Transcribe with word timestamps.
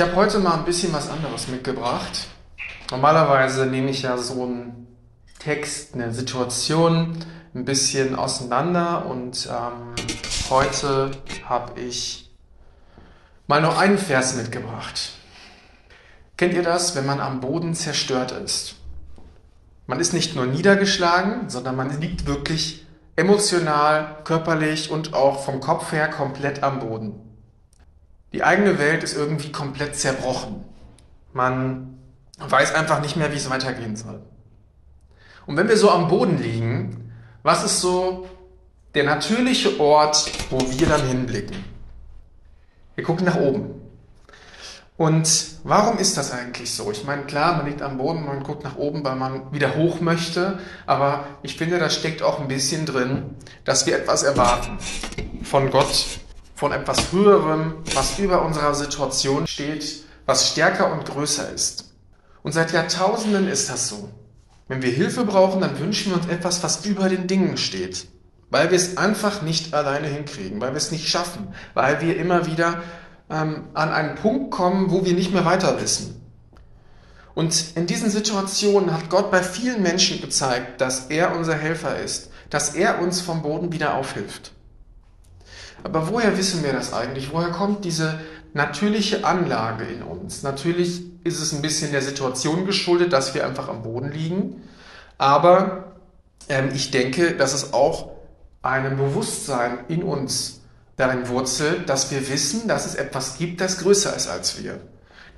Ich 0.00 0.06
habe 0.06 0.16
heute 0.16 0.38
mal 0.38 0.54
ein 0.54 0.64
bisschen 0.64 0.94
was 0.94 1.10
anderes 1.10 1.48
mitgebracht. 1.48 2.28
Normalerweise 2.90 3.66
nehme 3.66 3.90
ich 3.90 4.00
ja 4.00 4.16
so 4.16 4.44
einen 4.44 4.86
Text, 5.38 5.92
eine 5.92 6.14
Situation 6.14 7.18
ein 7.54 7.66
bisschen 7.66 8.16
auseinander 8.16 9.04
und 9.04 9.46
ähm, 9.52 9.94
heute 10.48 11.10
habe 11.44 11.78
ich 11.78 12.30
mal 13.46 13.60
nur 13.60 13.78
einen 13.78 13.98
Vers 13.98 14.36
mitgebracht. 14.36 15.10
Kennt 16.38 16.54
ihr 16.54 16.62
das, 16.62 16.96
wenn 16.96 17.04
man 17.04 17.20
am 17.20 17.40
Boden 17.40 17.74
zerstört 17.74 18.32
ist? 18.32 18.76
Man 19.86 20.00
ist 20.00 20.14
nicht 20.14 20.34
nur 20.34 20.46
niedergeschlagen, 20.46 21.50
sondern 21.50 21.76
man 21.76 22.00
liegt 22.00 22.24
wirklich 22.24 22.86
emotional, 23.16 24.16
körperlich 24.24 24.90
und 24.90 25.12
auch 25.12 25.44
vom 25.44 25.60
Kopf 25.60 25.92
her 25.92 26.08
komplett 26.08 26.62
am 26.62 26.78
Boden. 26.78 27.29
Die 28.32 28.44
eigene 28.44 28.78
Welt 28.78 29.02
ist 29.02 29.16
irgendwie 29.16 29.50
komplett 29.50 29.96
zerbrochen. 29.96 30.64
Man 31.32 31.98
weiß 32.38 32.74
einfach 32.74 33.00
nicht 33.00 33.16
mehr, 33.16 33.32
wie 33.32 33.36
es 33.36 33.50
weitergehen 33.50 33.96
soll. 33.96 34.22
Und 35.46 35.56
wenn 35.56 35.68
wir 35.68 35.76
so 35.76 35.90
am 35.90 36.08
Boden 36.08 36.40
liegen, 36.40 37.12
was 37.42 37.64
ist 37.64 37.80
so 37.80 38.28
der 38.94 39.04
natürliche 39.04 39.80
Ort, 39.80 40.30
wo 40.50 40.58
wir 40.60 40.86
dann 40.86 41.06
hinblicken? 41.06 41.56
Wir 42.94 43.04
gucken 43.04 43.26
nach 43.26 43.36
oben. 43.36 43.80
Und 44.96 45.28
warum 45.64 45.96
ist 45.96 46.18
das 46.18 46.30
eigentlich 46.30 46.74
so? 46.74 46.90
Ich 46.90 47.04
meine, 47.04 47.22
klar, 47.22 47.56
man 47.56 47.64
liegt 47.64 47.80
am 47.80 47.96
Boden, 47.96 48.26
man 48.26 48.42
guckt 48.42 48.64
nach 48.64 48.76
oben, 48.76 49.02
weil 49.02 49.16
man 49.16 49.50
wieder 49.50 49.74
hoch 49.74 50.02
möchte, 50.02 50.58
aber 50.86 51.24
ich 51.42 51.56
finde, 51.56 51.78
da 51.78 51.88
steckt 51.88 52.20
auch 52.20 52.38
ein 52.38 52.48
bisschen 52.48 52.84
drin, 52.84 53.34
dass 53.64 53.86
wir 53.86 53.96
etwas 53.96 54.24
erwarten 54.24 54.78
von 55.42 55.70
Gott, 55.70 56.04
von 56.60 56.72
etwas 56.72 57.10
Höherem, 57.10 57.76
was 57.94 58.18
über 58.18 58.44
unserer 58.44 58.74
Situation 58.74 59.46
steht, 59.46 60.04
was 60.26 60.50
stärker 60.50 60.92
und 60.92 61.06
größer 61.06 61.50
ist. 61.50 61.94
Und 62.42 62.52
seit 62.52 62.72
Jahrtausenden 62.72 63.48
ist 63.48 63.70
das 63.70 63.88
so. 63.88 64.10
Wenn 64.68 64.82
wir 64.82 64.90
Hilfe 64.90 65.24
brauchen, 65.24 65.62
dann 65.62 65.78
wünschen 65.78 66.12
wir 66.12 66.18
uns 66.18 66.28
etwas, 66.28 66.62
was 66.62 66.84
über 66.84 67.08
den 67.08 67.26
Dingen 67.26 67.56
steht. 67.56 68.08
Weil 68.50 68.70
wir 68.70 68.76
es 68.76 68.98
einfach 68.98 69.40
nicht 69.40 69.72
alleine 69.72 70.06
hinkriegen, 70.08 70.60
weil 70.60 70.72
wir 70.72 70.76
es 70.76 70.90
nicht 70.90 71.08
schaffen, 71.08 71.48
weil 71.72 72.02
wir 72.02 72.18
immer 72.18 72.44
wieder 72.44 72.82
ähm, 73.30 73.68
an 73.72 73.88
einen 73.88 74.16
Punkt 74.16 74.50
kommen, 74.50 74.90
wo 74.90 75.02
wir 75.06 75.14
nicht 75.14 75.32
mehr 75.32 75.46
weiter 75.46 75.80
wissen. 75.80 76.20
Und 77.32 77.74
in 77.74 77.86
diesen 77.86 78.10
Situationen 78.10 78.92
hat 78.92 79.08
Gott 79.08 79.30
bei 79.30 79.42
vielen 79.42 79.82
Menschen 79.82 80.20
gezeigt, 80.20 80.82
dass 80.82 81.06
er 81.06 81.34
unser 81.34 81.54
Helfer 81.54 81.98
ist, 81.98 82.30
dass 82.50 82.74
er 82.74 83.00
uns 83.00 83.22
vom 83.22 83.40
Boden 83.40 83.72
wieder 83.72 83.94
aufhilft. 83.94 84.52
Aber 85.82 86.08
woher 86.08 86.36
wissen 86.36 86.62
wir 86.62 86.72
das 86.72 86.92
eigentlich? 86.92 87.32
Woher 87.32 87.50
kommt 87.50 87.84
diese 87.84 88.20
natürliche 88.54 89.24
Anlage 89.24 89.84
in 89.84 90.02
uns? 90.02 90.42
Natürlich 90.42 91.02
ist 91.24 91.40
es 91.40 91.52
ein 91.52 91.62
bisschen 91.62 91.92
der 91.92 92.02
Situation 92.02 92.66
geschuldet, 92.66 93.12
dass 93.12 93.34
wir 93.34 93.46
einfach 93.46 93.68
am 93.68 93.82
Boden 93.82 94.10
liegen. 94.10 94.62
Aber 95.18 95.94
ähm, 96.48 96.70
ich 96.74 96.90
denke, 96.90 97.36
dass 97.36 97.54
es 97.54 97.72
auch 97.72 98.10
ein 98.62 98.96
Bewusstsein 98.96 99.78
in 99.88 100.02
uns 100.02 100.60
darin 100.96 101.28
wurzelt, 101.28 101.88
dass 101.88 102.10
wir 102.10 102.28
wissen, 102.28 102.68
dass 102.68 102.86
es 102.86 102.94
etwas 102.94 103.38
gibt, 103.38 103.60
das 103.60 103.78
größer 103.78 104.14
ist 104.14 104.28
als 104.28 104.62
wir. 104.62 104.80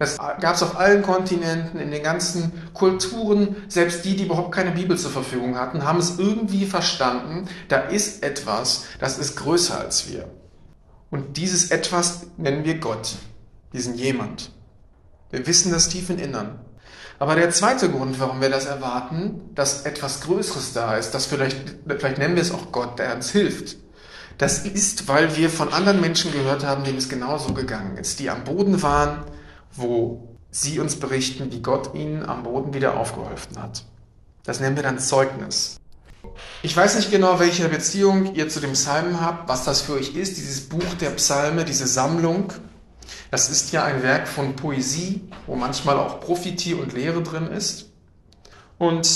Das 0.03 0.19
gab 0.19 0.57
es 0.57 0.65
auf 0.65 0.81
allen 0.81 1.01
Kontinenten, 1.01 1.79
in 1.79 1.93
den 1.93 2.03
ganzen 2.03 2.51
Kulturen. 2.75 3.55
Selbst 3.69 4.05
die, 4.05 4.17
die 4.17 4.25
überhaupt 4.25 4.51
keine 4.51 4.73
Bibel 4.73 4.99
zur 4.99 5.13
Verfügung 5.13 5.57
hatten, 5.57 5.85
haben 5.85 6.01
es 6.01 6.19
irgendwie 6.19 6.67
verstanden. 6.67 7.47
Da 7.69 7.77
ist 7.77 8.25
etwas, 8.25 8.87
das 8.99 9.19
ist 9.19 9.37
größer 9.37 9.79
als 9.79 10.11
wir. 10.11 10.29
Und 11.13 11.37
dieses 11.37 11.71
etwas 11.71 12.27
nennen 12.37 12.65
wir 12.65 12.81
Gott, 12.81 13.15
diesen 13.73 13.95
jemand. 13.95 14.51
Wir 15.31 15.47
wissen 15.47 15.71
das 15.71 15.89
tief 15.89 16.11
im 16.11 16.19
Innern. 16.19 16.59
Aber 17.21 17.37
der 17.37 17.51
zweite 17.51 17.89
Grund, 17.89 18.19
warum 18.19 18.41
wir 18.41 18.51
das 18.51 18.65
erwarten, 18.65 19.53
dass 19.55 19.83
etwas 19.83 20.23
Größeres 20.23 20.73
da 20.73 20.97
ist, 20.97 21.13
dass 21.13 21.27
vielleicht, 21.27 21.77
vielleicht 21.87 22.19
nennen 22.19 22.35
wir 22.35 22.43
es 22.43 22.51
auch 22.51 22.73
Gott, 22.73 22.99
der 22.99 23.15
uns 23.15 23.31
hilft. 23.31 23.77
Das 24.39 24.65
ist, 24.67 25.07
weil 25.07 25.37
wir 25.37 25.49
von 25.49 25.73
anderen 25.73 26.01
Menschen 26.01 26.33
gehört 26.33 26.67
haben, 26.67 26.83
denen 26.83 26.99
es 26.99 27.09
genauso 27.09 27.55
gegangen 27.55 27.99
ist, 27.99 28.19
die 28.19 28.31
am 28.31 28.43
Boden 28.43 28.83
waren, 28.83 29.23
wo 29.75 30.37
sie 30.51 30.79
uns 30.79 30.97
berichten, 30.97 31.51
wie 31.51 31.63
Gott 31.63 31.95
ihnen 31.95 32.25
am 32.25 32.43
Boden 32.43 32.75
wieder 32.75 32.97
aufgeholfen 32.97 33.61
hat. 33.61 33.85
Das 34.45 34.61
nennen 34.61 34.77
wir 34.77 34.83
dann 34.83 34.99
Zeugnis. 34.99 35.79
Ich 36.63 36.77
weiß 36.77 36.97
nicht 36.97 37.11
genau, 37.11 37.41
welche 37.41 37.69
Beziehung 37.69 38.35
ihr 38.35 38.49
zu 38.49 38.61
dem 38.61 38.73
Psalmen 38.73 39.21
habt, 39.21 39.49
was 39.49 39.65
das 39.65 39.83
für 39.83 39.95
euch 39.95 40.15
ist, 40.15 40.37
dieses 40.37 40.69
Buch 40.69 40.95
der 41.01 41.11
Psalme, 41.11 41.65
diese 41.65 41.87
Sammlung. 41.87 42.53
Das 43.31 43.51
ist 43.51 43.73
ja 43.73 43.85
ein 43.85 44.03
Werk 44.03 44.29
von 44.29 44.55
Poesie, 44.55 45.23
wo 45.47 45.57
manchmal 45.57 45.99
auch 45.99 46.21
Prophetie 46.21 46.75
und 46.75 46.93
Lehre 46.93 47.23
drin 47.23 47.47
ist. 47.49 47.91
Und 48.79 49.09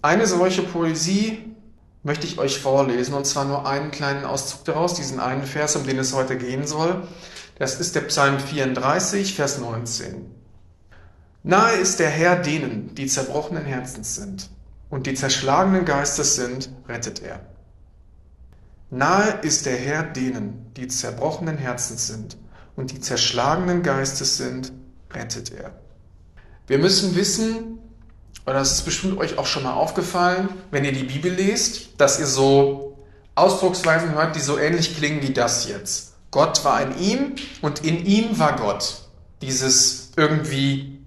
eine 0.00 0.26
solche 0.26 0.62
Poesie 0.62 1.54
möchte 2.02 2.26
ich 2.26 2.38
euch 2.38 2.58
vorlesen, 2.58 3.14
und 3.14 3.26
zwar 3.26 3.44
nur 3.44 3.66
einen 3.66 3.90
kleinen 3.90 4.24
Auszug 4.24 4.64
daraus, 4.64 4.94
diesen 4.94 5.20
einen 5.20 5.44
Vers, 5.44 5.76
um 5.76 5.86
den 5.86 5.98
es 5.98 6.12
heute 6.12 6.36
gehen 6.36 6.66
soll. 6.66 7.06
Das 7.62 7.78
ist 7.78 7.94
der 7.94 8.00
Psalm 8.00 8.40
34, 8.40 9.36
Vers 9.36 9.58
19. 9.58 10.28
Nahe 11.44 11.76
ist 11.76 12.00
der 12.00 12.10
Herr 12.10 12.34
denen, 12.34 12.92
die 12.96 13.06
zerbrochenen 13.06 13.64
Herzens 13.64 14.16
sind 14.16 14.50
und 14.90 15.06
die 15.06 15.14
zerschlagenen 15.14 15.84
Geistes 15.84 16.34
sind, 16.34 16.70
rettet 16.88 17.22
er. 17.22 17.38
Nahe 18.90 19.38
ist 19.42 19.66
der 19.66 19.76
Herr 19.76 20.02
denen, 20.02 20.72
die 20.76 20.88
zerbrochenen 20.88 21.56
Herzens 21.56 22.08
sind 22.08 22.36
und 22.74 22.90
die 22.90 22.98
zerschlagenen 22.98 23.84
Geistes 23.84 24.38
sind, 24.38 24.72
rettet 25.14 25.52
er. 25.52 25.70
Wir 26.66 26.78
müssen 26.78 27.14
wissen, 27.14 27.78
oder 28.44 28.54
das 28.54 28.72
ist 28.72 28.82
bestimmt 28.82 29.18
euch 29.18 29.38
auch 29.38 29.46
schon 29.46 29.62
mal 29.62 29.74
aufgefallen, 29.74 30.48
wenn 30.72 30.84
ihr 30.84 30.90
die 30.92 31.04
Bibel 31.04 31.32
lest, 31.32 32.00
dass 32.00 32.18
ihr 32.18 32.26
so 32.26 32.98
Ausdrucksweisen 33.36 34.16
hört, 34.16 34.34
die 34.34 34.40
so 34.40 34.58
ähnlich 34.58 34.96
klingen 34.96 35.22
wie 35.22 35.32
das 35.32 35.68
jetzt. 35.68 36.11
Gott 36.32 36.64
war 36.64 36.82
in 36.82 36.98
ihm 36.98 37.34
und 37.60 37.84
in 37.84 38.04
ihm 38.04 38.38
war 38.38 38.56
Gott. 38.56 39.02
Dieses 39.42 40.12
irgendwie, 40.16 40.98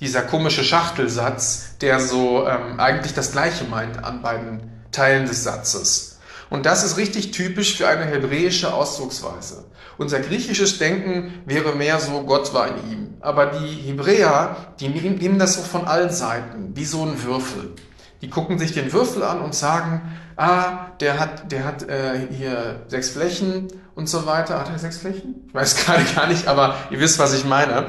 dieser 0.00 0.22
komische 0.22 0.62
Schachtelsatz, 0.62 1.76
der 1.80 1.98
so 2.00 2.46
ähm, 2.46 2.78
eigentlich 2.78 3.12
das 3.12 3.32
Gleiche 3.32 3.64
meint 3.64 4.02
an 4.02 4.22
beiden 4.22 4.70
Teilen 4.92 5.26
des 5.26 5.42
Satzes. 5.42 6.20
Und 6.48 6.64
das 6.64 6.84
ist 6.84 6.96
richtig 6.96 7.32
typisch 7.32 7.76
für 7.76 7.88
eine 7.88 8.04
hebräische 8.04 8.72
Ausdrucksweise. 8.72 9.64
Unser 9.98 10.20
griechisches 10.20 10.78
Denken 10.78 11.42
wäre 11.44 11.74
mehr 11.74 11.98
so, 11.98 12.22
Gott 12.22 12.54
war 12.54 12.68
in 12.68 12.90
ihm. 12.90 13.14
Aber 13.20 13.46
die 13.46 13.88
Hebräer, 13.88 14.74
die 14.78 14.88
nehmen 14.88 15.40
das 15.40 15.54
so 15.54 15.62
von 15.62 15.86
allen 15.86 16.10
Seiten, 16.10 16.76
wie 16.76 16.84
so 16.84 17.02
ein 17.02 17.20
Würfel. 17.24 17.74
Die 18.20 18.30
gucken 18.30 18.58
sich 18.58 18.72
den 18.72 18.92
Würfel 18.92 19.22
an 19.22 19.40
und 19.40 19.54
sagen, 19.54 20.02
ah, 20.36 20.90
der 21.00 21.20
hat, 21.20 21.52
der 21.52 21.64
hat 21.64 21.88
äh, 21.88 22.26
hier 22.30 22.82
sechs 22.88 23.10
Flächen 23.10 23.68
und 23.94 24.08
so 24.08 24.26
weiter. 24.26 24.58
Hat 24.58 24.70
er 24.70 24.78
sechs 24.78 24.98
Flächen? 24.98 25.44
Ich 25.48 25.54
weiß 25.54 25.76
gerade 25.84 26.04
gar 26.14 26.26
nicht, 26.26 26.48
aber 26.48 26.76
ihr 26.90 27.00
wisst, 27.00 27.18
was 27.18 27.34
ich 27.34 27.44
meine. 27.44 27.86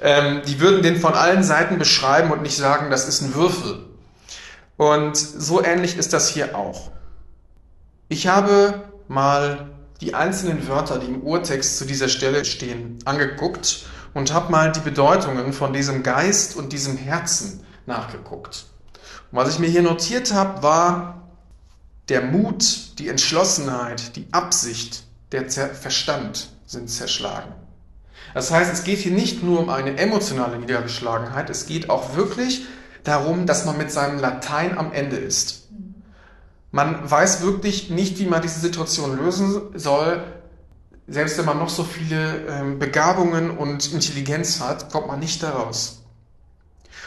Ähm, 0.00 0.42
die 0.46 0.60
würden 0.60 0.82
den 0.82 0.96
von 0.96 1.14
allen 1.14 1.42
Seiten 1.42 1.78
beschreiben 1.78 2.30
und 2.30 2.42
nicht 2.42 2.56
sagen, 2.56 2.90
das 2.90 3.08
ist 3.08 3.22
ein 3.22 3.34
Würfel. 3.34 3.86
Und 4.76 5.16
so 5.16 5.62
ähnlich 5.62 5.96
ist 5.98 6.12
das 6.12 6.28
hier 6.28 6.56
auch. 6.56 6.90
Ich 8.08 8.26
habe 8.26 8.82
mal 9.08 9.70
die 10.00 10.14
einzelnen 10.14 10.66
Wörter, 10.68 10.98
die 10.98 11.06
im 11.06 11.22
Urtext 11.22 11.76
zu 11.78 11.84
dieser 11.84 12.08
Stelle 12.08 12.44
stehen, 12.44 12.98
angeguckt 13.04 13.84
und 14.14 14.32
habe 14.32 14.50
mal 14.50 14.72
die 14.72 14.80
Bedeutungen 14.80 15.52
von 15.52 15.72
diesem 15.72 16.02
Geist 16.02 16.56
und 16.56 16.72
diesem 16.72 16.96
Herzen 16.96 17.62
nachgeguckt. 17.86 18.69
Und 19.30 19.38
was 19.38 19.54
ich 19.54 19.58
mir 19.58 19.68
hier 19.68 19.82
notiert 19.82 20.32
habe, 20.32 20.62
war 20.62 21.28
der 22.08 22.22
Mut, 22.22 22.98
die 22.98 23.08
Entschlossenheit, 23.08 24.16
die 24.16 24.26
Absicht, 24.32 25.04
der 25.32 25.48
Verstand 25.48 26.50
sind 26.66 26.90
zerschlagen. 26.90 27.52
Das 28.34 28.50
heißt, 28.50 28.72
es 28.72 28.84
geht 28.84 28.98
hier 28.98 29.12
nicht 29.12 29.42
nur 29.42 29.60
um 29.60 29.68
eine 29.70 29.96
emotionale 29.96 30.58
Niedergeschlagenheit, 30.58 31.50
es 31.50 31.66
geht 31.66 31.88
auch 31.88 32.16
wirklich 32.16 32.66
darum, 33.04 33.46
dass 33.46 33.64
man 33.64 33.78
mit 33.78 33.90
seinem 33.90 34.18
Latein 34.18 34.76
am 34.76 34.92
Ende 34.92 35.16
ist. 35.16 35.68
Man 36.72 37.08
weiß 37.08 37.42
wirklich 37.42 37.90
nicht, 37.90 38.18
wie 38.18 38.26
man 38.26 38.42
diese 38.42 38.60
Situation 38.60 39.16
lösen 39.16 39.72
soll. 39.74 40.22
Selbst 41.08 41.38
wenn 41.38 41.44
man 41.44 41.58
noch 41.58 41.68
so 41.68 41.82
viele 41.82 42.46
ähm, 42.46 42.78
Begabungen 42.78 43.50
und 43.50 43.92
Intelligenz 43.92 44.60
hat, 44.60 44.92
kommt 44.92 45.08
man 45.08 45.18
nicht 45.18 45.42
daraus. 45.42 45.99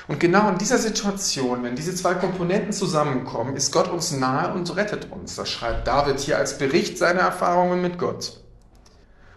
Und 0.08 0.20
genau 0.20 0.50
in 0.50 0.58
dieser 0.58 0.78
Situation, 0.78 1.64
wenn 1.64 1.76
diese 1.76 1.96
zwei 1.96 2.14
Komponenten 2.16 2.74
zusammenkommen, 2.74 3.56
ist 3.56 3.72
Gott 3.72 3.90
uns 3.90 4.12
nahe 4.12 4.54
und 4.54 4.76
rettet 4.76 5.12
uns. 5.12 5.36
Das 5.36 5.50
schreibt 5.50 5.88
David 5.88 6.20
hier 6.20 6.38
als 6.38 6.58
Bericht 6.58 6.98
seiner 6.98 7.22
Erfahrungen 7.22 7.82
mit 7.82 7.98
Gott. 7.98 8.42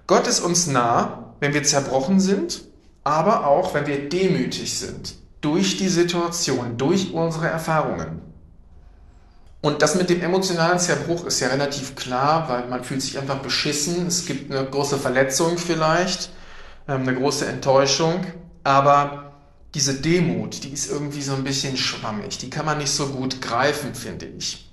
Gott 0.06 0.26
ist 0.26 0.40
uns 0.40 0.66
nah, 0.66 1.34
wenn 1.40 1.54
wir 1.54 1.62
zerbrochen 1.62 2.18
sind, 2.20 2.62
aber 3.04 3.46
auch, 3.46 3.74
wenn 3.74 3.86
wir 3.86 4.08
demütig 4.08 4.78
sind. 4.78 5.14
Durch 5.40 5.76
die 5.76 5.88
Situation, 5.88 6.76
durch 6.76 7.12
unsere 7.12 7.46
Erfahrungen. 7.46 8.20
Und 9.62 9.82
das 9.82 9.94
mit 9.94 10.10
dem 10.10 10.22
emotionalen 10.22 10.78
Zerbruch 10.78 11.24
ist 11.26 11.40
ja 11.40 11.48
relativ 11.48 11.94
klar, 11.94 12.48
weil 12.48 12.68
man 12.68 12.84
fühlt 12.84 13.02
sich 13.02 13.18
einfach 13.18 13.38
beschissen. 13.38 14.06
Es 14.06 14.26
gibt 14.26 14.52
eine 14.52 14.68
große 14.68 14.98
Verletzung 14.98 15.58
vielleicht. 15.58 16.30
ähm, 16.88 17.02
eine 17.02 17.14
große 17.14 17.46
Enttäuschung. 17.46 18.24
Aber 18.64 19.25
diese 19.76 19.92
Demut, 19.92 20.64
die 20.64 20.70
ist 20.70 20.90
irgendwie 20.90 21.20
so 21.20 21.34
ein 21.34 21.44
bisschen 21.44 21.76
schwammig. 21.76 22.38
Die 22.38 22.48
kann 22.48 22.64
man 22.64 22.78
nicht 22.78 22.90
so 22.90 23.08
gut 23.08 23.42
greifen, 23.42 23.94
finde 23.94 24.24
ich. 24.24 24.72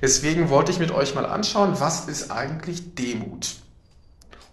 Deswegen 0.00 0.48
wollte 0.48 0.72
ich 0.72 0.78
mit 0.78 0.92
euch 0.92 1.14
mal 1.14 1.26
anschauen, 1.26 1.78
was 1.78 2.08
ist 2.08 2.30
eigentlich 2.30 2.94
Demut? 2.94 3.56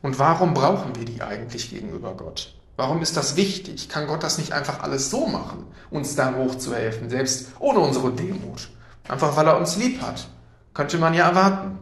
Und 0.02 0.20
warum 0.20 0.54
brauchen 0.54 0.98
wir 0.98 1.06
die 1.06 1.22
eigentlich 1.22 1.70
gegenüber 1.70 2.16
Gott? 2.16 2.54
Warum 2.76 3.02
ist 3.02 3.16
das 3.16 3.38
wichtig? 3.38 3.88
Kann 3.88 4.08
Gott 4.08 4.24
das 4.24 4.38
nicht 4.38 4.52
einfach 4.52 4.84
alles 4.84 5.10
so 5.10 5.26
machen, 5.26 5.66
uns 5.90 6.16
da 6.16 6.36
hochzuhelfen, 6.36 7.10
selbst 7.10 7.52
ohne 7.60 7.80
unsere 7.80 8.12
Demut? 8.12 8.68
Einfach 9.08 9.38
weil 9.38 9.48
er 9.48 9.58
uns 9.58 9.78
lieb 9.78 10.02
hat. 10.02 10.28
Könnte 10.74 10.98
man 10.98 11.14
ja 11.14 11.30
erwarten. 11.30 11.80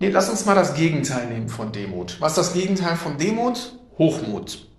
Nee, 0.00 0.10
lass 0.10 0.28
uns 0.28 0.44
mal 0.44 0.54
das 0.54 0.74
Gegenteil 0.74 1.28
nehmen 1.28 1.48
von 1.48 1.72
Demut. 1.72 2.20
Was 2.20 2.32
ist 2.32 2.38
das 2.38 2.52
Gegenteil 2.52 2.96
von 2.96 3.16
Demut? 3.16 3.72
Hochmut. 3.96 4.69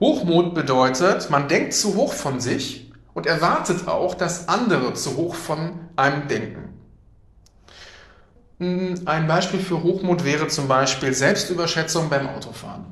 Hochmut 0.00 0.54
bedeutet, 0.54 1.30
man 1.30 1.48
denkt 1.48 1.74
zu 1.74 1.96
hoch 1.96 2.12
von 2.12 2.40
sich 2.40 2.92
und 3.14 3.26
erwartet 3.26 3.88
auch, 3.88 4.14
dass 4.14 4.48
andere 4.48 4.94
zu 4.94 5.16
hoch 5.16 5.34
von 5.34 5.88
einem 5.96 6.28
denken. 6.28 6.68
Ein 8.60 9.26
Beispiel 9.26 9.60
für 9.60 9.82
Hochmut 9.82 10.24
wäre 10.24 10.48
zum 10.48 10.68
Beispiel 10.68 11.14
Selbstüberschätzung 11.14 12.08
beim 12.08 12.28
Autofahren. 12.28 12.86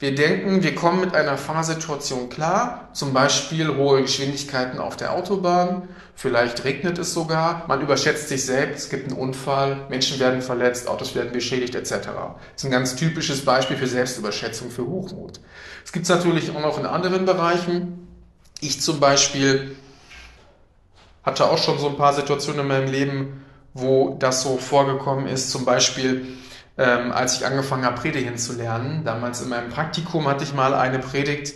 Wir 0.00 0.14
denken, 0.14 0.62
wir 0.62 0.76
kommen 0.76 1.00
mit 1.00 1.16
einer 1.16 1.36
Fahrsituation 1.36 2.28
klar, 2.28 2.88
zum 2.92 3.12
Beispiel 3.12 3.74
hohe 3.76 4.02
Geschwindigkeiten 4.02 4.78
auf 4.78 4.96
der 4.96 5.12
Autobahn, 5.12 5.88
vielleicht 6.14 6.62
regnet 6.62 6.98
es 6.98 7.12
sogar, 7.12 7.64
man 7.66 7.80
überschätzt 7.80 8.28
sich 8.28 8.46
selbst, 8.46 8.84
es 8.84 8.90
gibt 8.90 9.10
einen 9.10 9.18
Unfall, 9.18 9.86
Menschen 9.88 10.20
werden 10.20 10.40
verletzt, 10.40 10.86
Autos 10.86 11.16
werden 11.16 11.32
beschädigt 11.32 11.74
etc. 11.74 11.90
Das 11.90 12.04
ist 12.58 12.64
ein 12.64 12.70
ganz 12.70 12.94
typisches 12.94 13.44
Beispiel 13.44 13.76
für 13.76 13.88
Selbstüberschätzung, 13.88 14.70
für 14.70 14.86
Hochmut. 14.86 15.40
Es 15.84 15.90
gibt 15.90 16.04
es 16.04 16.10
natürlich 16.10 16.54
auch 16.54 16.60
noch 16.60 16.78
in 16.78 16.86
anderen 16.86 17.24
Bereichen. 17.24 18.06
Ich 18.60 18.80
zum 18.80 19.00
Beispiel 19.00 19.74
hatte 21.24 21.50
auch 21.50 21.58
schon 21.58 21.76
so 21.80 21.88
ein 21.88 21.96
paar 21.96 22.14
Situationen 22.14 22.60
in 22.60 22.68
meinem 22.68 22.92
Leben, 22.92 23.44
wo 23.74 24.16
das 24.20 24.44
so 24.44 24.58
vorgekommen 24.58 25.26
ist, 25.26 25.50
zum 25.50 25.64
Beispiel 25.64 26.38
ähm, 26.78 27.12
als 27.12 27.36
ich 27.36 27.46
angefangen 27.46 27.84
habe, 27.84 28.00
Predigen 28.00 28.38
zu 28.38 28.54
lernen. 28.54 29.02
Damals 29.04 29.42
in 29.42 29.48
meinem 29.48 29.68
Praktikum 29.68 30.28
hatte 30.28 30.44
ich 30.44 30.54
mal 30.54 30.74
eine 30.74 31.00
Predigt, 31.00 31.54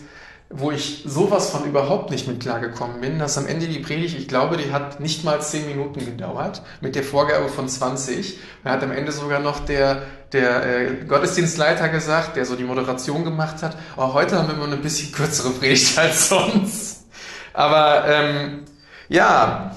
wo 0.50 0.70
ich 0.70 1.04
sowas 1.06 1.50
von 1.50 1.64
überhaupt 1.64 2.10
nicht 2.10 2.28
mit 2.28 2.40
klargekommen 2.40 3.00
bin, 3.00 3.18
dass 3.18 3.38
am 3.38 3.46
Ende 3.46 3.68
die 3.68 3.78
Predigt, 3.78 4.18
ich 4.18 4.28
glaube, 4.28 4.58
die 4.58 4.70
hat 4.70 5.00
nicht 5.00 5.24
mal 5.24 5.40
zehn 5.40 5.66
Minuten 5.66 6.04
gedauert, 6.04 6.62
mit 6.82 6.94
der 6.94 7.04
Vorgabe 7.04 7.48
von 7.48 7.68
20. 7.68 8.38
Da 8.62 8.70
hat 8.70 8.82
am 8.82 8.92
Ende 8.92 9.12
sogar 9.12 9.40
noch 9.40 9.60
der, 9.60 10.02
der 10.32 10.66
äh, 10.66 11.04
Gottesdienstleiter 11.06 11.88
gesagt, 11.88 12.36
der 12.36 12.44
so 12.44 12.54
die 12.54 12.64
Moderation 12.64 13.24
gemacht 13.24 13.62
hat, 13.62 13.76
oh, 13.96 14.12
heute 14.12 14.36
haben 14.36 14.48
wir 14.48 14.54
immer 14.54 14.66
eine 14.66 14.76
bisschen 14.76 15.12
kürzere 15.12 15.50
Predigt 15.50 15.96
als 15.98 16.28
sonst. 16.28 17.06
Aber 17.54 18.04
ähm, 18.08 18.64
ja, 19.08 19.74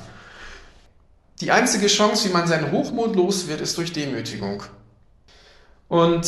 die 1.39 1.51
einzige 1.51 1.87
Chance, 1.87 2.27
wie 2.27 2.33
man 2.33 2.47
seinen 2.47 2.71
Hochmut 2.71 3.15
los 3.15 3.47
wird, 3.47 3.61
ist 3.61 3.77
durch 3.77 3.93
Demütigung. 3.93 4.63
Und 5.87 6.27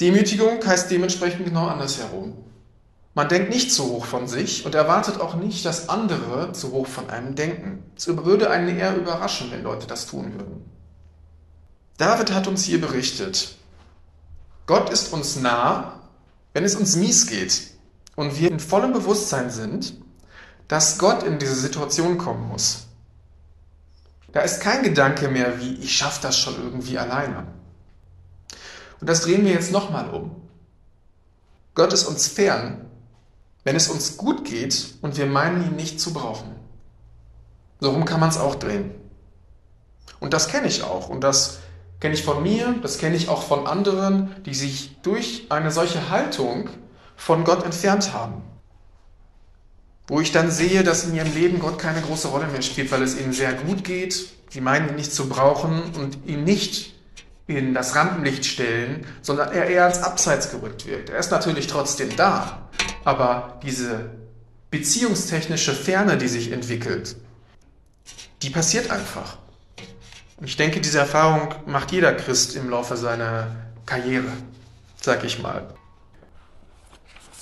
Demütigung 0.00 0.64
heißt 0.64 0.90
dementsprechend 0.90 1.44
genau 1.44 1.66
andersherum. 1.66 2.36
Man 3.14 3.28
denkt 3.28 3.50
nicht 3.50 3.72
zu 3.72 3.84
hoch 3.84 4.04
von 4.04 4.28
sich 4.28 4.64
und 4.64 4.76
erwartet 4.76 5.20
auch 5.20 5.34
nicht, 5.34 5.64
dass 5.64 5.88
andere 5.88 6.52
zu 6.52 6.70
hoch 6.70 6.86
von 6.86 7.10
einem 7.10 7.34
denken. 7.34 7.82
Es 7.96 8.06
würde 8.06 8.50
einen 8.50 8.78
eher 8.78 8.96
überraschen, 8.96 9.50
wenn 9.50 9.64
Leute 9.64 9.88
das 9.88 10.06
tun 10.06 10.34
würden. 10.34 10.64
David 11.96 12.32
hat 12.32 12.46
uns 12.46 12.62
hier 12.64 12.80
berichtet, 12.80 13.56
Gott 14.66 14.90
ist 14.90 15.12
uns 15.12 15.34
nah, 15.34 15.98
wenn 16.52 16.62
es 16.62 16.76
uns 16.76 16.94
mies 16.94 17.26
geht 17.26 17.72
und 18.14 18.38
wir 18.38 18.52
in 18.52 18.60
vollem 18.60 18.92
Bewusstsein 18.92 19.50
sind, 19.50 19.94
dass 20.68 20.98
Gott 20.98 21.24
in 21.24 21.40
diese 21.40 21.56
Situation 21.56 22.18
kommen 22.18 22.46
muss. 22.46 22.86
Da 24.30 24.42
ist 24.42 24.60
kein 24.60 24.84
Gedanke 24.84 25.28
mehr 25.28 25.60
wie, 25.60 25.74
ich 25.74 25.96
schaffe 25.96 26.20
das 26.22 26.38
schon 26.38 26.54
irgendwie 26.62 26.98
alleine. 26.98 27.46
Und 29.00 29.08
das 29.08 29.22
drehen 29.22 29.44
wir 29.44 29.52
jetzt 29.52 29.72
nochmal 29.72 30.10
um. 30.10 30.30
Gott 31.74 31.92
ist 31.92 32.04
uns 32.04 32.26
fern, 32.26 32.86
wenn 33.64 33.76
es 33.76 33.88
uns 33.88 34.16
gut 34.16 34.44
geht 34.44 34.94
und 35.02 35.16
wir 35.16 35.26
meinen, 35.26 35.64
ihn 35.64 35.76
nicht 35.76 36.00
zu 36.00 36.12
brauchen. 36.12 36.56
So 37.80 37.90
rum 37.90 38.04
kann 38.04 38.20
man 38.20 38.30
es 38.30 38.38
auch 38.38 38.56
drehen. 38.56 38.90
Und 40.20 40.32
das 40.32 40.48
kenne 40.48 40.66
ich 40.66 40.82
auch. 40.82 41.08
Und 41.08 41.22
das 41.22 41.58
kenne 42.00 42.14
ich 42.14 42.24
von 42.24 42.42
mir, 42.42 42.74
das 42.82 42.98
kenne 42.98 43.16
ich 43.16 43.28
auch 43.28 43.42
von 43.42 43.66
anderen, 43.66 44.34
die 44.44 44.54
sich 44.54 44.96
durch 45.02 45.46
eine 45.50 45.70
solche 45.70 46.10
Haltung 46.10 46.68
von 47.16 47.44
Gott 47.44 47.64
entfernt 47.64 48.12
haben. 48.12 48.42
Wo 50.06 50.20
ich 50.20 50.32
dann 50.32 50.50
sehe, 50.50 50.82
dass 50.82 51.04
in 51.04 51.14
ihrem 51.14 51.32
Leben 51.34 51.58
Gott 51.60 51.78
keine 51.78 52.00
große 52.00 52.28
Rolle 52.28 52.48
mehr 52.48 52.62
spielt, 52.62 52.90
weil 52.90 53.02
es 53.02 53.18
ihnen 53.18 53.32
sehr 53.32 53.52
gut 53.52 53.84
geht, 53.84 54.28
sie 54.50 54.60
meinen 54.60 54.88
ihn 54.88 54.94
nicht 54.94 55.12
zu 55.12 55.28
brauchen 55.28 55.82
und 55.94 56.26
ihn 56.26 56.44
nicht 56.44 56.94
in 57.48 57.72
das 57.72 57.96
Rampenlicht 57.96 58.44
stellen, 58.44 59.06
sondern 59.22 59.50
er 59.52 59.66
eher 59.66 59.86
als 59.86 60.02
Abseits 60.02 60.50
gerückt 60.50 60.86
wird. 60.86 61.10
Er 61.10 61.18
ist 61.18 61.30
natürlich 61.30 61.66
trotzdem 61.66 62.14
da, 62.14 62.68
aber 63.04 63.58
diese 63.62 64.10
beziehungstechnische 64.70 65.72
Ferne, 65.72 66.18
die 66.18 66.28
sich 66.28 66.52
entwickelt, 66.52 67.16
die 68.42 68.50
passiert 68.50 68.90
einfach. 68.90 69.38
Und 70.36 70.46
ich 70.46 70.56
denke, 70.56 70.80
diese 70.80 70.98
Erfahrung 70.98 71.48
macht 71.66 71.90
jeder 71.90 72.12
Christ 72.12 72.54
im 72.54 72.68
Laufe 72.68 72.98
seiner 72.98 73.48
Karriere, 73.86 74.30
sag 75.00 75.24
ich 75.24 75.42
mal. 75.42 75.74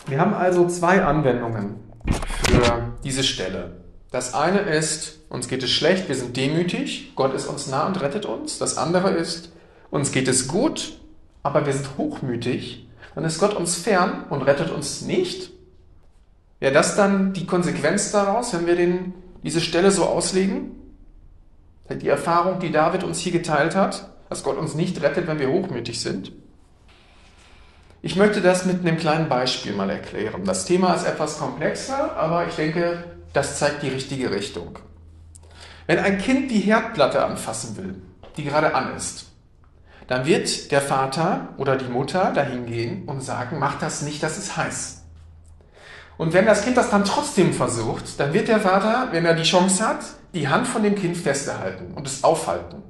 Wir 0.06 0.20
haben 0.20 0.34
also 0.34 0.68
zwei 0.68 1.04
Anwendungen 1.04 1.80
für 2.44 2.94
diese 3.02 3.24
Stelle. 3.24 3.80
Das 4.12 4.34
eine 4.34 4.60
ist, 4.60 5.18
uns 5.28 5.48
geht 5.48 5.64
es 5.64 5.72
schlecht, 5.72 6.08
wir 6.08 6.14
sind 6.14 6.36
demütig, 6.36 7.12
Gott 7.16 7.34
ist 7.34 7.46
uns 7.46 7.66
nah 7.66 7.88
und 7.88 8.00
rettet 8.00 8.24
uns. 8.24 8.58
Das 8.58 8.78
andere 8.78 9.10
ist, 9.10 9.50
uns 9.96 10.12
geht 10.12 10.28
es 10.28 10.46
gut, 10.46 10.98
aber 11.42 11.66
wir 11.66 11.72
sind 11.72 11.98
hochmütig, 11.98 12.86
dann 13.14 13.24
ist 13.24 13.40
Gott 13.40 13.54
uns 13.54 13.76
fern 13.76 14.24
und 14.30 14.42
rettet 14.42 14.70
uns 14.70 15.00
nicht. 15.00 15.50
Wäre 16.60 16.72
das 16.72 16.96
dann 16.96 17.32
die 17.32 17.46
Konsequenz 17.46 18.12
daraus, 18.12 18.52
wenn 18.52 18.66
wir 18.66 18.76
den, 18.76 19.14
diese 19.42 19.60
Stelle 19.60 19.90
so 19.90 20.04
auslegen? 20.04 20.72
Die 21.90 22.08
Erfahrung, 22.08 22.60
die 22.60 22.70
David 22.70 23.04
uns 23.04 23.18
hier 23.18 23.32
geteilt 23.32 23.74
hat, 23.74 24.10
dass 24.28 24.42
Gott 24.42 24.58
uns 24.58 24.74
nicht 24.74 25.02
rettet, 25.02 25.26
wenn 25.26 25.38
wir 25.38 25.50
hochmütig 25.50 26.00
sind? 26.00 26.32
Ich 28.02 28.16
möchte 28.16 28.40
das 28.40 28.66
mit 28.66 28.80
einem 28.80 28.98
kleinen 28.98 29.28
Beispiel 29.28 29.72
mal 29.72 29.90
erklären. 29.90 30.44
Das 30.44 30.64
Thema 30.64 30.94
ist 30.94 31.06
etwas 31.06 31.38
komplexer, 31.38 32.16
aber 32.16 32.46
ich 32.46 32.54
denke, 32.54 33.02
das 33.32 33.58
zeigt 33.58 33.82
die 33.82 33.88
richtige 33.88 34.30
Richtung. 34.30 34.78
Wenn 35.86 35.98
ein 35.98 36.18
Kind 36.18 36.50
die 36.50 36.60
Herdplatte 36.60 37.24
anfassen 37.24 37.76
will, 37.76 37.94
die 38.36 38.44
gerade 38.44 38.74
an 38.74 38.94
ist, 38.94 39.26
dann 40.06 40.26
wird 40.26 40.70
der 40.70 40.80
Vater 40.80 41.48
oder 41.56 41.76
die 41.76 41.88
Mutter 41.88 42.32
dahin 42.32 42.66
gehen 42.66 43.04
und 43.06 43.22
sagen, 43.22 43.58
mach 43.58 43.78
das 43.78 44.02
nicht, 44.02 44.22
das 44.22 44.38
ist 44.38 44.56
heiß. 44.56 45.02
Und 46.16 46.32
wenn 46.32 46.46
das 46.46 46.62
Kind 46.62 46.76
das 46.76 46.90
dann 46.90 47.04
trotzdem 47.04 47.52
versucht, 47.52 48.18
dann 48.18 48.32
wird 48.32 48.48
der 48.48 48.60
Vater, 48.60 49.08
wenn 49.10 49.26
er 49.26 49.34
die 49.34 49.42
Chance 49.42 49.86
hat, 49.86 50.04
die 50.32 50.48
Hand 50.48 50.66
von 50.66 50.82
dem 50.82 50.94
Kind 50.94 51.16
festhalten 51.16 51.92
und 51.94 52.06
es 52.06 52.24
aufhalten. 52.24 52.82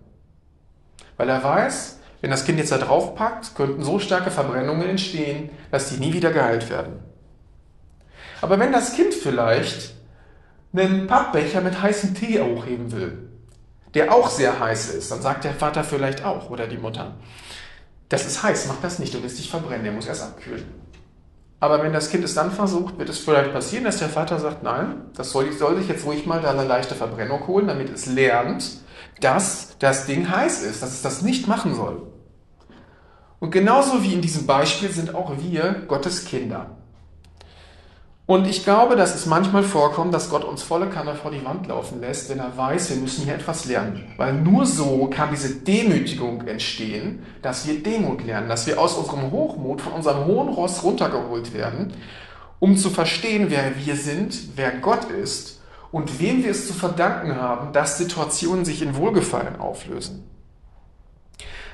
Weil 1.17 1.29
er 1.29 1.43
weiß, 1.43 1.99
wenn 2.21 2.31
das 2.31 2.45
Kind 2.45 2.59
jetzt 2.59 2.73
da 2.73 2.79
drauf 2.79 3.15
packt, 3.15 3.55
könnten 3.55 3.83
so 3.83 3.99
starke 3.99 4.31
Verbrennungen 4.31 4.89
entstehen, 4.89 5.51
dass 5.71 5.89
die 5.89 5.97
nie 5.97 6.13
wieder 6.13 6.33
geheilt 6.33 6.71
werden. 6.71 7.01
Aber 8.41 8.59
wenn 8.59 8.73
das 8.73 8.95
Kind 8.95 9.15
vielleicht 9.15 9.95
einen 10.73 11.07
Pappbecher 11.07 11.63
mit 11.63 11.81
heißem 11.81 12.15
Tee 12.15 12.41
hochheben 12.41 12.93
will, 12.93 13.26
der 13.95 14.13
auch 14.13 14.29
sehr 14.29 14.61
heiß 14.61 14.91
ist, 14.95 15.11
dann 15.11 15.23
sagt 15.23 15.45
der 15.45 15.55
Vater 15.55 15.85
vielleicht 15.85 16.25
auch 16.25 16.51
oder 16.51 16.67
die 16.67 16.79
Mutter, 16.79 17.17
das 18.09 18.27
ist 18.27 18.43
heiß, 18.43 18.67
mach 18.69 18.81
das 18.83 18.99
nicht, 18.99 19.15
du 19.15 19.23
wirst 19.23 19.39
dich 19.39 19.51
verbrennen, 19.51 19.85
der 19.85 19.93
muss 19.93 20.07
erst 20.07 20.23
abkühlen. 20.23 20.65
Aber 21.59 21.83
wenn 21.83 21.93
das 21.93 22.11
Kind 22.11 22.23
es 22.23 22.35
dann 22.35 22.51
versucht, 22.51 22.99
wird 22.99 23.09
es 23.09 23.19
vielleicht 23.19 23.53
passieren, 23.53 23.85
dass 23.85 23.99
der 23.99 24.11
Vater 24.11 24.39
sagt, 24.39 24.63
nein, 24.63 25.03
das 25.15 25.31
soll, 25.31 25.51
soll 25.53 25.79
sich 25.79 25.89
jetzt 25.89 26.05
ruhig 26.05 26.27
mal 26.27 26.41
da 26.41 26.51
eine 26.51 26.65
leichte 26.65 26.95
Verbrennung 26.95 27.47
holen, 27.47 27.67
damit 27.67 27.91
es 27.91 28.07
lernt, 28.07 28.79
dass 29.21 29.77
das 29.79 30.07
Ding 30.07 30.31
heiß 30.31 30.63
ist, 30.63 30.83
dass 30.83 30.93
es 30.93 31.03
das 31.03 31.23
nicht 31.23 31.49
machen 31.49 31.75
soll. 31.75 32.03
Und 33.39 33.51
genauso 33.51 34.03
wie 34.03 34.13
in 34.13 34.21
diesem 34.21 34.47
Beispiel 34.47 34.91
sind 34.91 35.15
auch 35.15 35.33
wir 35.39 35.85
Gottes 35.89 36.27
Kinder. 36.27 36.76
Und 38.27 38.49
ich 38.49 38.65
glaube, 38.65 38.97
dass 38.97 39.15
es 39.15 39.27
manchmal 39.27 39.63
vorkommt, 39.63 40.13
dass 40.13 40.31
Gott 40.31 40.43
uns 40.43 40.65
volle 40.65 40.89
Kanne 40.89 41.15
vor 41.15 41.31
die 41.31 41.45
Wand 41.45 41.69
laufen 41.69 42.01
lässt, 42.01 42.29
wenn 42.29 42.41
er 42.41 42.57
weiß, 42.57 42.91
wir 42.91 42.97
müssen 42.97 43.25
hier 43.25 43.37
etwas 43.37 43.67
lernen. 43.67 44.13
Weil 44.17 44.33
nur 44.33 44.67
so 44.67 45.09
kann 45.09 45.31
diese 45.31 45.55
Demütigung 45.55 46.45
entstehen, 46.49 47.25
dass 47.41 47.69
wir 47.69 47.85
Demut 47.85 48.25
lernen, 48.25 48.49
dass 48.49 48.67
wir 48.67 48.81
aus 48.81 48.95
unserem 48.95 49.31
Hochmut, 49.31 49.81
von 49.81 49.93
unserem 49.93 50.25
hohen 50.25 50.49
Ross 50.49 50.83
runtergeholt 50.83 51.55
werden, 51.55 51.93
um 52.59 52.77
zu 52.77 52.91
verstehen, 52.91 53.47
wer 53.49 53.79
wir 53.79 53.95
sind, 53.95 54.57
wer 54.57 54.73
Gott 54.73 55.05
ist 55.05 55.61
und 55.93 56.19
wem 56.21 56.43
wir 56.43 56.51
es 56.51 56.67
zu 56.67 56.75
verdanken 56.75 57.41
haben, 57.41 57.73
dass 57.73 57.97
Situationen 57.97 58.65
sich 58.65 58.83
in 58.83 58.97
Wohlgefallen 58.97 59.61
auflösen. 59.61 60.29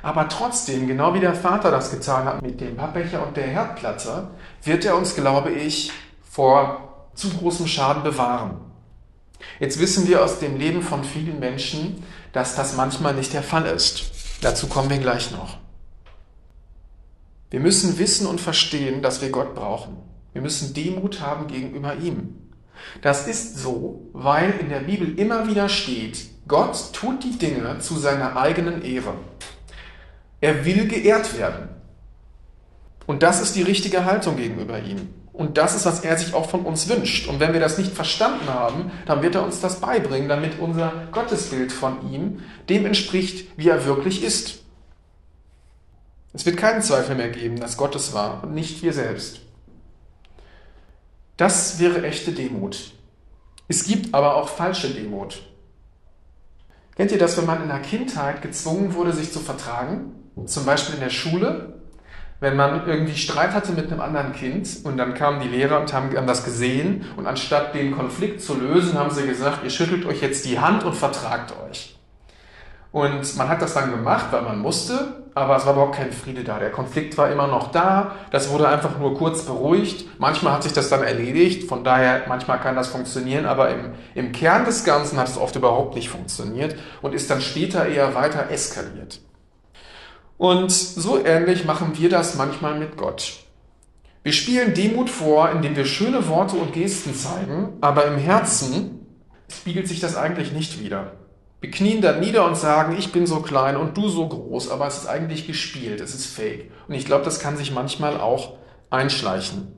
Aber 0.02 0.28
trotzdem, 0.28 0.87
genau 0.87 1.14
wie 1.14 1.21
der 1.21 1.35
Vater 1.35 1.71
das 1.71 1.92
getan 1.92 2.26
hat 2.26 2.42
mit 2.42 2.61
dem 2.61 2.76
Pappbecher 2.76 3.26
und 3.26 3.38
der 3.38 3.47
Herdplatte, 3.47 4.28
wird 4.64 4.85
er 4.85 4.99
uns, 4.99 5.14
glaube 5.14 5.50
ich, 5.52 5.92
vor 6.33 7.11
zu 7.15 7.29
großem 7.29 7.67
Schaden 7.67 8.03
bewahren. 8.03 8.59
Jetzt 9.61 9.79
wissen 9.79 10.09
wir 10.09 10.25
aus 10.25 10.39
dem 10.39 10.57
Leben 10.57 10.81
von 10.81 11.05
vielen 11.05 11.39
Menschen, 11.41 12.03
dass 12.33 12.57
das 12.57 12.75
manchmal 12.75 13.12
nicht 13.12 13.35
der 13.35 13.43
Fall 13.43 13.67
ist. 13.67 14.05
Dazu 14.41 14.67
kommen 14.67 14.89
wir 14.89 14.97
gleich 14.97 15.31
noch. 15.31 15.59
Wir 17.51 17.61
müssen 17.61 17.99
wissen 17.99 18.27
und 18.27 18.41
verstehen, 18.41 19.03
dass 19.03 19.21
wir 19.21 19.29
Gott 19.29 19.55
brauchen. 19.55 19.99
Wir 20.33 20.41
müssen 20.41 20.73
Demut 20.73 21.21
haben 21.21 21.49
gegenüber 21.49 21.97
ihm. 21.97 22.39
Das 23.03 23.29
ist 23.29 23.59
so, 23.59 24.09
weil 24.15 24.53
in 24.53 24.71
der 24.71 24.81
Bibel 24.81 25.19
immer 25.19 25.47
wieder 25.49 25.69
steht, 25.69 26.31
Gott 26.49 26.95
tut 26.95 27.25
die 27.25 27.37
Dinge 27.37 27.79
zu 27.81 27.99
seiner 27.99 28.39
eigenen 28.39 28.81
Ehre. 28.81 29.17
Er 30.41 30.65
will 30.65 30.89
geehrt 30.89 31.37
werden. 31.37 31.69
Und 33.07 33.23
das 33.23 33.43
ist 33.43 33.55
die 33.55 33.62
richtige 33.62 34.07
Haltung 34.07 34.39
gegenüber 34.39 34.81
ihm. 34.81 35.22
Und 35.33 35.57
das 35.57 35.75
ist, 35.75 35.87
was 35.87 36.01
er 36.01 36.19
sich 36.19 36.35
auch 36.35 36.51
von 36.51 36.67
uns 36.67 36.89
wünscht. 36.89 37.27
Und 37.27 37.41
wenn 37.41 37.55
wir 37.55 37.61
das 37.61 37.79
nicht 37.79 37.93
verstanden 37.93 38.49
haben, 38.49 38.91
dann 39.07 39.23
wird 39.23 39.35
er 39.35 39.45
uns 39.45 39.61
das 39.61 39.81
beibringen, 39.81 40.29
damit 40.29 40.59
unser 40.59 40.93
Gottesbild 41.11 41.73
von 41.73 42.12
ihm 42.12 42.43
dem 42.69 42.85
entspricht, 42.85 43.49
wie 43.57 43.69
er 43.69 43.87
wirklich 43.87 44.23
ist. 44.23 44.62
Es 46.35 46.47
wird 46.47 46.57
keinen 46.57 46.83
Zweifel 46.83 47.15
mehr 47.15 47.31
geben, 47.31 47.61
dass 47.61 47.77
Gott 47.77 47.95
es 47.95 48.12
war 48.12 48.43
und 48.43 48.55
nicht 48.55 48.83
wir 48.83 48.93
selbst. 48.93 49.41
Das 51.37 51.79
wäre 51.79 52.05
echte 52.05 52.33
Demut. 52.33 52.93
Es 53.69 53.85
gibt 53.85 54.15
aber 54.15 54.37
auch 54.37 54.49
falsche 54.49 54.91
Demut. 54.91 55.43
Kennt 56.95 57.11
ihr 57.11 57.19
das, 57.19 57.39
wenn 57.39 57.47
man 57.47 57.62
in 57.62 57.69
der 57.69 57.81
Kindheit 57.81 58.43
gezwungen 58.43 58.95
wurde, 58.95 59.12
sich 59.12 59.33
zu 59.33 59.41
vertragen? 59.41 60.12
Zum 60.47 60.67
Beispiel 60.67 60.95
in 60.95 61.01
der 61.01 61.11
Schule, 61.11 61.82
wenn 62.42 62.56
man 62.56 62.88
irgendwie 62.88 63.16
Streit 63.16 63.52
hatte 63.52 63.70
mit 63.70 63.92
einem 63.92 64.00
anderen 64.00 64.32
Kind 64.32 64.68
und 64.82 64.96
dann 64.96 65.14
kamen 65.14 65.40
die 65.40 65.46
Lehrer 65.46 65.78
und 65.80 65.92
haben, 65.92 66.14
haben 66.16 66.26
das 66.26 66.44
gesehen 66.44 67.06
und 67.16 67.28
anstatt 67.28 67.72
den 67.72 67.96
Konflikt 67.96 68.42
zu 68.42 68.58
lösen, 68.58 68.99
haben 68.99 69.11
sie 69.11 69.25
gesagt, 69.25 69.61
ihr 69.62 69.70
schüttelt 69.70 70.04
euch 70.06 70.20
jetzt 70.22 70.44
die 70.44 70.58
Hand 70.58 70.82
und 70.82 70.94
vertragt 70.94 71.54
euch. 71.70 71.96
Und 72.90 73.37
man 73.37 73.49
hat 73.49 73.62
das 73.62 73.75
dann 73.75 73.92
gemacht, 73.92 74.26
weil 74.32 74.42
man 74.42 74.58
musste, 74.58 75.22
aber 75.37 75.54
es 75.54 75.66
war 75.66 75.75
überhaupt 75.75 75.94
kein 75.94 76.11
Friede 76.11 76.42
da. 76.42 76.58
Der 76.58 76.72
Konflikt 76.72 77.16
war 77.16 77.30
immer 77.30 77.46
noch 77.46 77.70
da, 77.70 78.16
das 78.32 78.50
wurde 78.50 78.66
einfach 78.66 78.99
nur 78.99 79.16
kurz 79.16 79.44
beruhigt. 79.44 80.06
Manchmal 80.18 80.54
hat 80.54 80.64
sich 80.64 80.72
das 80.72 80.88
dann 80.88 81.04
erledigt, 81.04 81.68
von 81.68 81.84
daher, 81.84 82.22
manchmal 82.26 82.58
kann 82.58 82.75
das 82.75 82.88
funktionieren, 82.88 83.46
aber 83.46 83.70
im, 83.70 83.92
im 84.16 84.32
Kern 84.32 84.64
des 84.64 84.82
Ganzen 84.82 85.16
hat 85.16 85.28
es 85.28 85.38
oft 85.38 85.54
überhaupt 85.54 85.94
nicht 85.94 86.08
funktioniert 86.08 86.75
und 87.02 87.14
ist 87.14 87.30
dann 87.30 87.40
später 87.40 87.87
eher 87.87 88.16
weiter 88.16 88.50
eskaliert. 88.50 89.20
Und 90.42 90.72
so 90.72 91.25
ähnlich 91.25 91.66
machen 91.66 91.96
wir 91.96 92.08
das 92.08 92.34
manchmal 92.34 92.76
mit 92.76 92.96
Gott. 92.96 93.44
Wir 94.25 94.32
spielen 94.32 94.75
Demut 94.75 95.08
vor, 95.08 95.49
indem 95.50 95.76
wir 95.76 95.84
schöne 95.84 96.26
Worte 96.26 96.56
und 96.56 96.72
Gesten 96.72 97.14
zeigen, 97.14 97.75
aber 97.80 98.06
im 98.06 98.18
Herzen 98.18 99.06
spiegelt 99.46 99.87
sich 99.87 100.00
das 100.00 100.16
eigentlich 100.16 100.50
nicht 100.50 100.80
wieder. 100.80 101.12
Wir 101.61 101.70
knien 101.70 102.02
dann 102.02 102.18
nieder 102.18 102.44
und 102.44 102.56
sagen, 102.56 102.96
ich 102.99 103.12
bin 103.12 103.25
so 103.25 103.38
klein 103.38 103.76
und 103.76 103.96
du 103.96 104.08
so 104.08 104.28
groß, 104.28 104.68
aber 104.72 104.88
es 104.88 104.96
ist 104.96 105.06
eigentlich 105.06 105.46
gespielt, 105.46 106.00
es 106.00 106.12
ist 106.12 106.26
fake. 106.26 106.72
Und 106.88 106.94
ich 106.96 107.06
glaube, 107.06 107.25
das 107.25 107.38
kann 107.38 107.56
sich 107.56 107.70
manchmal 107.70 108.20
auch 108.20 108.54
einschleichen. 108.90 109.68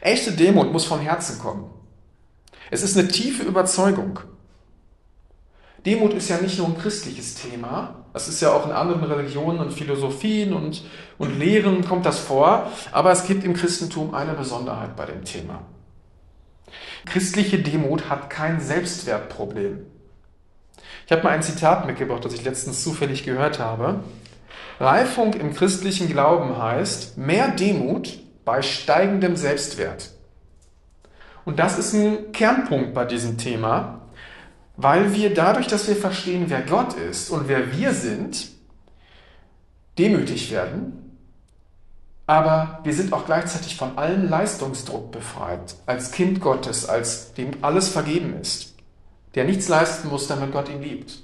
Echte 0.00 0.30
Demut 0.30 0.72
muss 0.72 0.84
vom 0.84 1.00
Herzen 1.00 1.40
kommen. 1.40 1.68
Es 2.70 2.84
ist 2.84 2.96
eine 2.96 3.08
tiefe 3.08 3.42
Überzeugung. 3.42 4.20
Demut 5.84 6.14
ist 6.14 6.28
ja 6.28 6.38
nicht 6.38 6.56
nur 6.56 6.68
ein 6.68 6.78
christliches 6.78 7.34
Thema, 7.34 8.03
das 8.14 8.28
ist 8.28 8.40
ja 8.40 8.52
auch 8.52 8.64
in 8.64 8.70
anderen 8.72 9.02
Religionen 9.02 9.58
und 9.58 9.72
Philosophien 9.72 10.52
und, 10.54 10.84
und 11.18 11.36
Lehren 11.36 11.84
kommt 11.84 12.06
das 12.06 12.20
vor, 12.20 12.70
aber 12.92 13.10
es 13.10 13.26
gibt 13.26 13.42
im 13.42 13.54
Christentum 13.54 14.14
eine 14.14 14.34
Besonderheit 14.34 14.94
bei 14.94 15.04
dem 15.04 15.24
Thema. 15.24 15.62
Christliche 17.06 17.58
Demut 17.58 18.08
hat 18.08 18.30
kein 18.30 18.60
Selbstwertproblem. 18.60 19.84
Ich 21.06 21.12
habe 21.12 21.24
mal 21.24 21.30
ein 21.30 21.42
Zitat 21.42 21.86
mitgebracht, 21.86 22.24
das 22.24 22.34
ich 22.34 22.44
letztens 22.44 22.84
zufällig 22.84 23.24
gehört 23.24 23.58
habe. 23.58 24.04
Reifung 24.78 25.34
im 25.34 25.52
christlichen 25.52 26.08
Glauben 26.08 26.56
heißt 26.56 27.18
mehr 27.18 27.48
Demut 27.48 28.20
bei 28.44 28.62
steigendem 28.62 29.34
Selbstwert. 29.34 30.12
Und 31.44 31.58
das 31.58 31.78
ist 31.78 31.92
ein 31.94 32.30
Kernpunkt 32.30 32.94
bei 32.94 33.04
diesem 33.04 33.38
Thema, 33.38 34.02
weil 34.76 35.14
wir 35.14 35.32
dadurch, 35.32 35.66
dass 35.66 35.88
wir 35.88 35.96
verstehen, 35.96 36.46
wer 36.48 36.62
Gott 36.62 36.94
ist 36.94 37.30
und 37.30 37.48
wer 37.48 37.76
wir 37.76 37.92
sind, 37.92 38.48
demütig 39.98 40.50
werden, 40.50 41.00
aber 42.26 42.80
wir 42.84 42.94
sind 42.94 43.12
auch 43.12 43.26
gleichzeitig 43.26 43.76
von 43.76 43.98
allem 43.98 44.28
Leistungsdruck 44.28 45.12
befreit, 45.12 45.76
als 45.86 46.10
Kind 46.10 46.40
Gottes, 46.40 46.88
als 46.88 47.34
dem 47.34 47.52
alles 47.62 47.88
vergeben 47.88 48.40
ist 48.40 48.74
der 49.34 49.44
nichts 49.44 49.68
leisten 49.68 50.08
muss, 50.08 50.26
damit 50.26 50.52
Gott 50.52 50.68
ihn 50.68 50.82
liebt. 50.82 51.18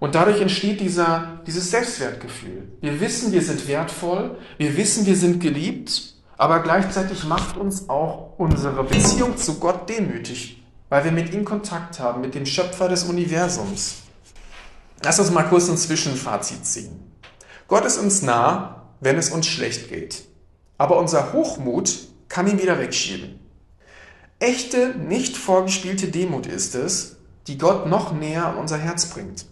Und 0.00 0.14
dadurch 0.14 0.40
entsteht 0.40 0.80
dieser, 0.80 1.40
dieses 1.46 1.70
Selbstwertgefühl. 1.70 2.68
Wir 2.80 3.00
wissen, 3.00 3.32
wir 3.32 3.42
sind 3.42 3.66
wertvoll, 3.66 4.36
wir 4.58 4.76
wissen, 4.76 5.06
wir 5.06 5.16
sind 5.16 5.40
geliebt, 5.40 6.14
aber 6.36 6.60
gleichzeitig 6.60 7.24
macht 7.24 7.56
uns 7.56 7.88
auch 7.88 8.34
unsere 8.36 8.84
Beziehung 8.84 9.36
zu 9.36 9.58
Gott 9.58 9.88
demütig, 9.88 10.62
weil 10.94 11.02
wir 11.02 11.10
mit 11.10 11.34
ihm 11.34 11.44
Kontakt 11.44 11.98
haben, 11.98 12.20
mit 12.20 12.36
dem 12.36 12.46
Schöpfer 12.46 12.88
des 12.88 13.02
Universums. 13.02 13.96
Lass 15.02 15.18
uns 15.18 15.32
mal 15.32 15.42
kurz 15.42 15.68
ein 15.68 15.76
Zwischenfazit 15.76 16.64
ziehen. 16.64 17.12
Gott 17.66 17.84
ist 17.84 17.98
uns 17.98 18.22
nah, 18.22 18.92
wenn 19.00 19.18
es 19.18 19.30
uns 19.30 19.48
schlecht 19.48 19.88
geht. 19.88 20.22
Aber 20.78 20.96
unser 20.98 21.32
Hochmut 21.32 21.92
kann 22.28 22.46
ihn 22.46 22.62
wieder 22.62 22.78
wegschieben. 22.78 23.40
Echte, 24.38 24.94
nicht 24.94 25.36
vorgespielte 25.36 26.12
Demut 26.12 26.46
ist 26.46 26.76
es, 26.76 27.16
die 27.48 27.58
Gott 27.58 27.88
noch 27.88 28.12
näher 28.12 28.46
an 28.46 28.56
unser 28.56 28.78
Herz 28.78 29.06
bringt. 29.06 29.46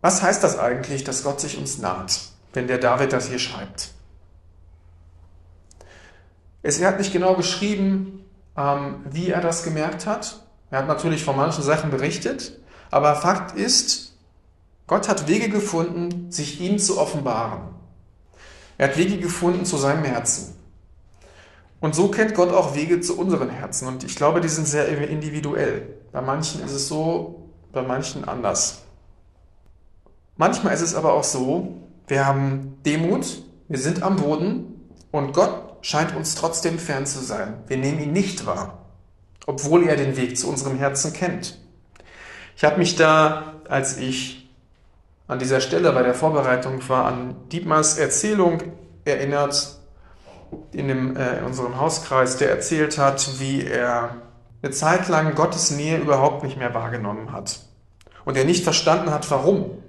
Was 0.00 0.22
heißt 0.22 0.42
das 0.42 0.58
eigentlich, 0.58 1.04
dass 1.04 1.24
Gott 1.24 1.42
sich 1.42 1.58
uns 1.58 1.76
naht, 1.76 2.20
wenn 2.54 2.68
der 2.68 2.78
David 2.78 3.12
das 3.12 3.28
hier 3.28 3.38
schreibt? 3.38 3.90
Er 6.62 6.88
hat 6.88 6.98
nicht 6.98 7.12
genau 7.12 7.34
geschrieben, 7.34 8.22
ähm, 8.56 9.04
wie 9.10 9.30
er 9.30 9.40
das 9.40 9.62
gemerkt 9.62 10.06
hat. 10.06 10.42
Er 10.70 10.80
hat 10.80 10.88
natürlich 10.88 11.24
von 11.24 11.36
manchen 11.36 11.62
Sachen 11.62 11.90
berichtet, 11.90 12.60
aber 12.90 13.14
Fakt 13.14 13.56
ist, 13.56 14.16
Gott 14.86 15.08
hat 15.08 15.28
Wege 15.28 15.48
gefunden, 15.48 16.30
sich 16.30 16.60
ihm 16.60 16.78
zu 16.78 16.98
offenbaren. 16.98 17.62
Er 18.78 18.88
hat 18.88 18.98
Wege 18.98 19.18
gefunden 19.18 19.64
zu 19.64 19.76
seinem 19.76 20.04
Herzen. 20.04 20.56
Und 21.80 21.94
so 21.94 22.08
kennt 22.08 22.34
Gott 22.34 22.52
auch 22.52 22.74
Wege 22.74 23.00
zu 23.00 23.18
unseren 23.18 23.50
Herzen. 23.50 23.88
Und 23.88 24.04
ich 24.04 24.16
glaube, 24.16 24.40
die 24.40 24.48
sind 24.48 24.66
sehr 24.66 24.86
individuell. 25.08 25.96
Bei 26.12 26.20
manchen 26.20 26.64
ist 26.64 26.72
es 26.72 26.88
so, 26.88 27.48
bei 27.72 27.82
manchen 27.82 28.24
anders. 28.24 28.82
Manchmal 30.36 30.74
ist 30.74 30.80
es 30.80 30.94
aber 30.94 31.12
auch 31.14 31.24
so, 31.24 31.74
wir 32.06 32.26
haben 32.26 32.78
Demut, 32.84 33.42
wir 33.68 33.78
sind 33.78 34.02
am 34.02 34.16
Boden 34.16 34.88
und 35.10 35.32
Gott 35.32 35.71
scheint 35.82 36.16
uns 36.16 36.34
trotzdem 36.34 36.78
fern 36.78 37.04
zu 37.04 37.18
sein. 37.18 37.62
Wir 37.66 37.76
nehmen 37.76 38.00
ihn 38.00 38.12
nicht 38.12 38.46
wahr, 38.46 38.86
obwohl 39.46 39.86
er 39.86 39.96
den 39.96 40.16
Weg 40.16 40.38
zu 40.38 40.48
unserem 40.48 40.78
Herzen 40.78 41.12
kennt. 41.12 41.58
Ich 42.56 42.64
habe 42.64 42.78
mich 42.78 42.96
da, 42.96 43.54
als 43.68 43.98
ich 43.98 44.50
an 45.26 45.38
dieser 45.38 45.60
Stelle 45.60 45.92
bei 45.92 46.02
der 46.02 46.14
Vorbereitung 46.14 46.88
war, 46.88 47.06
an 47.06 47.34
Dietmars 47.50 47.98
Erzählung 47.98 48.62
erinnert, 49.04 49.78
in, 50.72 50.88
dem, 50.88 51.16
äh, 51.16 51.38
in 51.38 51.44
unserem 51.44 51.80
Hauskreis, 51.80 52.36
der 52.36 52.50
erzählt 52.50 52.98
hat, 52.98 53.40
wie 53.40 53.64
er 53.64 54.16
eine 54.62 54.72
Zeit 54.72 55.08
lang 55.08 55.34
Gottes 55.34 55.70
Nähe 55.70 55.98
überhaupt 55.98 56.44
nicht 56.44 56.56
mehr 56.56 56.74
wahrgenommen 56.74 57.32
hat. 57.32 57.60
Und 58.24 58.36
er 58.36 58.44
nicht 58.44 58.62
verstanden 58.62 59.10
hat, 59.10 59.30
warum. 59.30 59.82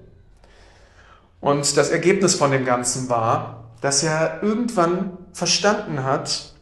Und 1.42 1.78
das 1.78 1.90
Ergebnis 1.90 2.36
von 2.36 2.52
dem 2.52 2.66
Ganzen 2.66 3.10
war, 3.10 3.66
dass 3.82 4.02
er 4.02 4.42
irgendwann 4.42 5.18
verstanden 5.34 6.04
hat, 6.04 6.54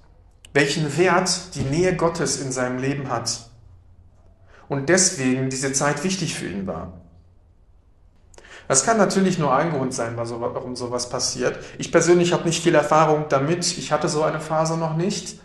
welchen 0.54 0.98
Wert 0.98 1.56
die 1.56 1.63
Nähe 1.63 1.96
Gottes 1.96 2.42
in 2.42 2.51
seinem 2.51 2.80
Leben 2.80 3.10
hat. 3.10 3.50
Und 4.68 4.90
deswegen 4.90 5.50
diese 5.50 5.74
Zeit 5.74 6.04
wichtig 6.04 6.36
für 6.36 6.48
ihn 6.48 6.66
war. 6.66 6.94
Das 8.68 8.86
kann 8.86 8.98
natürlich 8.98 9.38
nur 9.38 9.54
ein 9.54 9.72
Grund 9.72 9.94
sein, 9.94 10.13
warum 10.16 10.78
sowas 10.78 11.10
passiert. 11.10 11.60
Ich 11.78 11.92
persönlich 11.92 12.32
habe 12.32 12.46
nicht 12.46 12.63
viel 12.63 12.74
Erfahrung 12.74 13.25
damit. 13.28 13.78
Ich 13.78 13.92
hatte 13.92 14.08
so 14.08 14.24
eine 14.24 14.40
Phase 14.40 14.78
noch 14.78 14.96
nicht. 14.96 15.42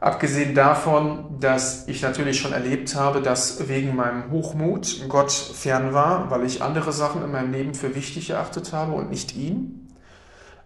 Abgesehen 0.00 0.54
davon, 0.54 1.40
dass 1.40 1.88
ich 1.88 2.02
natürlich 2.02 2.40
schon 2.40 2.52
erlebt 2.52 2.94
habe, 2.94 3.20
dass 3.20 3.68
wegen 3.68 3.96
meinem 3.96 4.30
Hochmut 4.30 5.08
Gott 5.08 5.32
fern 5.32 5.92
war, 5.92 6.30
weil 6.30 6.44
ich 6.44 6.62
andere 6.62 6.92
Sachen 6.92 7.22
in 7.22 7.32
meinem 7.32 7.52
Leben 7.52 7.74
für 7.74 7.94
wichtig 7.94 8.30
erachtet 8.30 8.72
habe 8.72 8.92
und 8.92 9.10
nicht 9.10 9.36
ihn. 9.36 9.87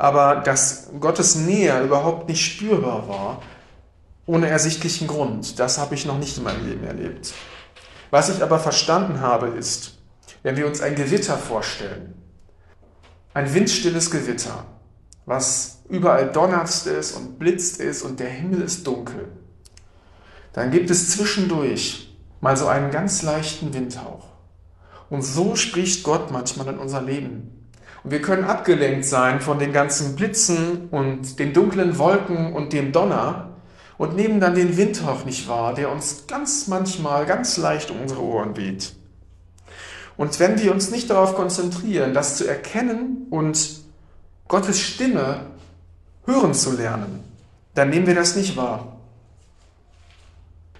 Aber 0.03 0.35
dass 0.35 0.89
Gottes 0.99 1.37
Nähe 1.37 1.81
überhaupt 1.85 2.29
nicht 2.29 2.45
spürbar 2.45 3.07
war, 3.07 3.41
ohne 4.27 4.49
ersichtlichen 4.49 5.07
Grund, 5.07 5.61
das 5.61 5.79
habe 5.79 5.95
ich 5.95 6.07
noch 6.07 6.19
nicht 6.19 6.37
in 6.37 6.43
meinem 6.43 6.67
Leben 6.67 6.83
erlebt. 6.83 7.33
Was 8.11 8.29
ich 8.29 8.43
aber 8.43 8.59
verstanden 8.59 9.21
habe, 9.21 9.47
ist, 9.51 9.99
wenn 10.43 10.57
wir 10.57 10.67
uns 10.67 10.81
ein 10.81 10.97
Gewitter 10.97 11.39
vorstellen, 11.39 12.15
ein 13.33 13.55
windstilles 13.55 14.11
Gewitter, 14.11 14.65
was 15.25 15.85
überall 15.89 16.33
donnert 16.33 16.69
ist 16.85 17.13
und 17.13 17.39
blitzt 17.39 17.79
ist 17.81 18.03
und 18.03 18.19
der 18.19 18.29
Himmel 18.29 18.63
ist 18.63 18.85
dunkel, 18.85 19.29
dann 20.53 20.73
gibt 20.73 20.91
es 20.91 21.13
zwischendurch 21.13 22.13
mal 22.41 22.57
so 22.57 22.67
einen 22.67 22.91
ganz 22.91 23.23
leichten 23.23 23.73
Windhauch. 23.73 24.27
Und 25.11 25.23
so 25.23 25.55
spricht 25.55 26.03
Gott 26.03 26.33
manchmal 26.33 26.67
in 26.67 26.79
unser 26.79 27.03
Leben. 27.03 27.62
Wir 28.05 28.21
können 28.21 28.45
abgelenkt 28.45 29.05
sein 29.05 29.41
von 29.41 29.59
den 29.59 29.73
ganzen 29.73 30.17
Blitzen 30.17 30.89
und 30.91 31.39
den 31.39 31.53
dunklen 31.53 31.99
Wolken 31.99 32.53
und 32.53 32.73
dem 32.73 32.91
Donner 32.91 33.51
und 33.97 34.17
nehmen 34.17 34.41
dann 34.41 34.57
den 34.57 34.77
Windhauch 34.77 35.25
nicht 35.25 35.47
wahr, 35.47 35.75
der 35.75 35.91
uns 35.91 36.27
ganz 36.27 36.67
manchmal 36.67 37.27
ganz 37.27 37.57
leicht 37.59 37.91
um 37.93 38.01
unsere 38.01 38.23
Ohren 38.23 38.57
weht. 38.57 38.97
Und 40.17 40.41
wenn 40.41 40.61
wir 40.61 40.73
uns 40.73 40.91
nicht 40.91 41.11
darauf 41.11 41.37
konzentrieren, 41.37 42.13
das 42.13 42.37
zu 42.37 42.47
erkennen 42.47 43.29
und 43.31 43.81
Gottes 44.49 44.81
Stimme 44.81 45.47
hören 46.27 46.55
zu 46.55 46.73
lernen, 46.73 47.23
dann 47.75 47.91
nehmen 47.91 48.07
wir 48.07 48.15
das 48.15 48.35
nicht 48.35 48.57
wahr. 48.57 48.97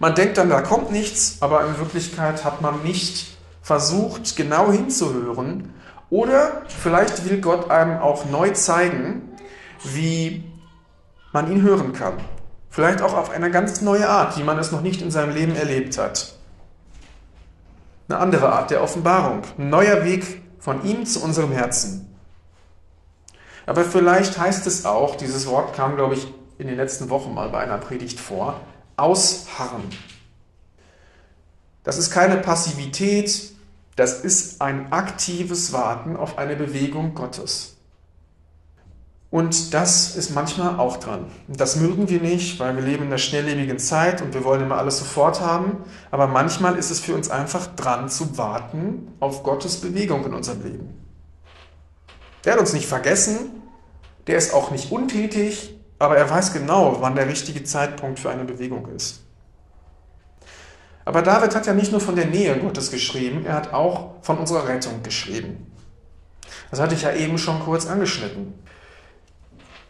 Man 0.01 0.17
denkt 0.17 0.37
dann, 0.37 0.51
da 0.51 0.61
kommt 0.61 0.91
nichts, 0.91 1.37
aber 1.41 1.65
in 1.67 1.79
Wirklichkeit 1.79 2.45
hat 2.45 2.61
man 2.61 2.83
nicht 2.83 3.37
versucht, 3.63 4.35
genau 4.35 4.73
hinzuhören. 4.73 5.73
Oder 6.13 6.61
vielleicht 6.69 7.25
will 7.25 7.41
Gott 7.41 7.71
einem 7.71 7.99
auch 7.99 8.27
neu 8.27 8.51
zeigen, 8.51 9.31
wie 9.83 10.45
man 11.33 11.51
ihn 11.51 11.63
hören 11.63 11.95
kann. 11.95 12.19
Vielleicht 12.69 13.01
auch 13.01 13.15
auf 13.15 13.31
eine 13.31 13.51
ganz 13.51 13.81
neue 13.81 14.07
Art, 14.07 14.37
wie 14.37 14.43
man 14.43 14.59
es 14.59 14.73
noch 14.73 14.83
nicht 14.83 15.01
in 15.01 15.11
seinem 15.11 15.35
Leben 15.35 15.57
erlebt 15.57 15.97
hat. 15.97 16.35
Eine 18.11 18.19
andere 18.19 18.53
Art 18.53 18.71
der 18.71 18.83
Offenbarung, 18.83 19.41
ein 19.57 19.71
neuer 19.71 20.05
Weg 20.05 20.43
von 20.59 20.85
ihm 20.85 21.07
zu 21.07 21.25
unserem 21.25 21.51
Herzen. 21.51 22.15
Aber 23.65 23.83
vielleicht 23.83 24.39
heißt 24.39 24.67
es 24.67 24.85
auch, 24.85 25.17
dieses 25.17 25.47
Wort 25.47 25.75
kam, 25.75 25.97
glaube 25.97 26.13
ich, 26.13 26.27
in 26.59 26.67
den 26.67 26.77
letzten 26.77 27.09
Wochen 27.09 27.33
mal 27.33 27.49
bei 27.49 27.61
einer 27.61 27.79
Predigt 27.79 28.21
vor, 28.21 28.61
ausharren. 28.99 29.89
Das 31.85 31.97
ist 31.97 32.11
keine 32.11 32.37
Passivität, 32.37 33.52
das 33.97 34.21
ist 34.21 34.63
ein 34.63 34.93
aktives 34.93 35.73
Warten 35.73 36.17
auf 36.17 36.39
eine 36.39 36.57
Bewegung 36.57 37.15
Gottes. 37.15 37.77
Und 39.33 39.73
das 39.73 40.15
ist 40.15 40.35
manchmal 40.35 40.79
auch 40.79 40.99
dran. 40.99 41.25
Das 41.49 41.77
mögen 41.77 42.11
wir 42.11 42.21
nicht, 42.21 42.61
weil 42.61 42.77
wir 42.77 42.83
leben 42.83 43.05
in 43.05 43.11
der 43.11 43.17
schnelllebigen 43.17 43.79
Zeit 43.79 44.21
und 44.21 44.35
wir 44.35 44.45
wollen 44.45 44.61
immer 44.61 44.77
alles 44.77 44.99
sofort 44.99 45.41
haben. 45.41 45.79
Aber 46.11 46.27
manchmal 46.27 46.77
ist 46.77 46.91
es 46.91 47.01
für 47.01 47.15
uns 47.15 47.31
einfach 47.31 47.67
dran 47.75 48.11
zu 48.11 48.37
warten 48.37 49.09
auf 49.21 49.43
Gottes 49.43 49.81
Bewegung 49.81 50.27
in 50.27 50.35
unserem 50.35 50.63
Leben. 50.63 51.03
Der 52.45 52.53
hat 52.53 52.61
uns 52.61 52.75
nicht 52.75 52.87
vergessen, 52.87 53.63
der 54.27 54.37
ist 54.37 54.53
auch 54.53 54.71
nicht 54.71 54.93
untätig, 54.93 55.79
aber 55.99 56.19
er 56.19 56.29
weiß 56.29 56.53
genau, 56.53 56.99
wann 57.01 57.15
der 57.15 57.27
richtige 57.27 57.65
Zeitpunkt 57.65 58.19
für 58.19 58.29
eine 58.29 58.45
Bewegung 58.45 58.87
ist. 58.95 59.23
Aber 61.05 61.23
David 61.23 61.55
hat 61.55 61.67
ja 61.67 61.75
nicht 61.75 61.91
nur 61.91 62.01
von 62.01 62.17
der 62.17 62.27
Nähe 62.27 62.57
Gottes 62.59 62.91
geschrieben, 62.91 63.45
er 63.45 63.55
hat 63.55 63.73
auch 63.73 64.15
von 64.23 64.39
unserer 64.39 64.69
Rettung 64.69 65.03
geschrieben. 65.03 65.67
Das 66.71 66.81
hatte 66.81 66.95
ich 66.95 67.03
ja 67.03 67.13
eben 67.13 67.39
schon 67.39 67.61
kurz 67.61 67.87
angeschnitten. 67.87 68.55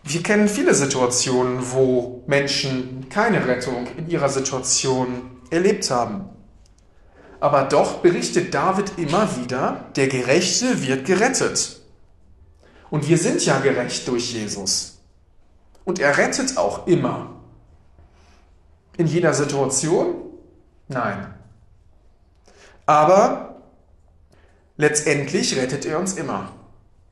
Wir 0.05 0.23
kennen 0.23 0.49
viele 0.49 0.75
Situationen, 0.75 1.59
wo 1.73 2.25
Menschen 2.27 3.09
keine 3.09 3.47
Rettung 3.47 3.87
in 3.97 4.09
ihrer 4.09 4.29
Situation 4.29 5.31
erlebt 5.51 5.91
haben. 5.91 6.29
Aber 7.39 7.65
doch 7.65 7.99
berichtet 7.99 8.55
David 8.55 8.99
immer 8.99 9.37
wieder, 9.37 9.87
der 9.97 10.09
Gerechte 10.09 10.83
wird 10.83 11.07
gerettet. 11.07 11.81
Und 12.91 13.09
wir 13.09 13.19
sind 13.19 13.45
ja 13.45 13.59
gerecht 13.61 14.07
durch 14.09 14.33
Jesus. 14.33 15.01
Und 15.85 15.99
er 15.99 16.17
rettet 16.19 16.57
auch 16.57 16.87
immer. 16.87 17.37
In 18.97 19.07
jeder 19.07 19.35
Situation? 19.35 20.32
Nein. 20.93 21.35
Aber 22.87 23.57
letztendlich 24.77 25.57
rettet 25.57 25.87
er 25.87 25.99
uns 25.99 26.15
immer. 26.15 26.53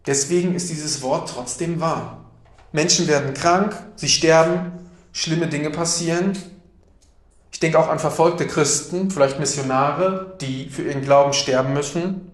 Deswegen 0.06 0.54
ist 0.54 0.70
dieses 0.70 1.02
Wort 1.02 1.30
trotzdem 1.30 1.80
wahr. 1.80 2.24
Menschen 2.72 3.08
werden 3.08 3.34
krank, 3.34 3.76
sie 3.96 4.08
sterben, 4.08 4.72
schlimme 5.12 5.48
Dinge 5.48 5.70
passieren. 5.70 6.36
Ich 7.52 7.60
denke 7.60 7.78
auch 7.78 7.88
an 7.88 7.98
verfolgte 7.98 8.46
Christen, 8.46 9.10
vielleicht 9.10 9.38
Missionare, 9.38 10.36
die 10.40 10.68
für 10.68 10.82
ihren 10.82 11.02
Glauben 11.02 11.32
sterben 11.32 11.72
müssen 11.72 12.30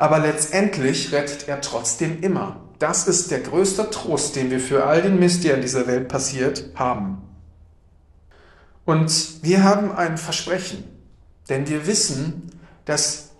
aber 0.00 0.18
letztendlich 0.18 1.12
rettet 1.12 1.46
er 1.46 1.60
trotzdem 1.60 2.22
immer. 2.22 2.56
Das 2.78 3.06
ist 3.06 3.30
der 3.30 3.40
größte 3.40 3.90
Trost, 3.90 4.34
den 4.34 4.50
wir 4.50 4.58
für 4.58 4.86
all 4.86 5.02
den 5.02 5.18
Mist, 5.18 5.44
der 5.44 5.56
in 5.56 5.60
dieser 5.60 5.86
Welt 5.86 6.08
passiert, 6.08 6.70
haben. 6.74 7.18
Und 8.84 9.42
wir 9.42 9.62
haben 9.62 9.92
ein 9.92 10.18
Versprechen, 10.18 10.84
denn 11.48 11.68
wir 11.68 11.86
wissen, 11.86 12.50
dass 12.84 13.30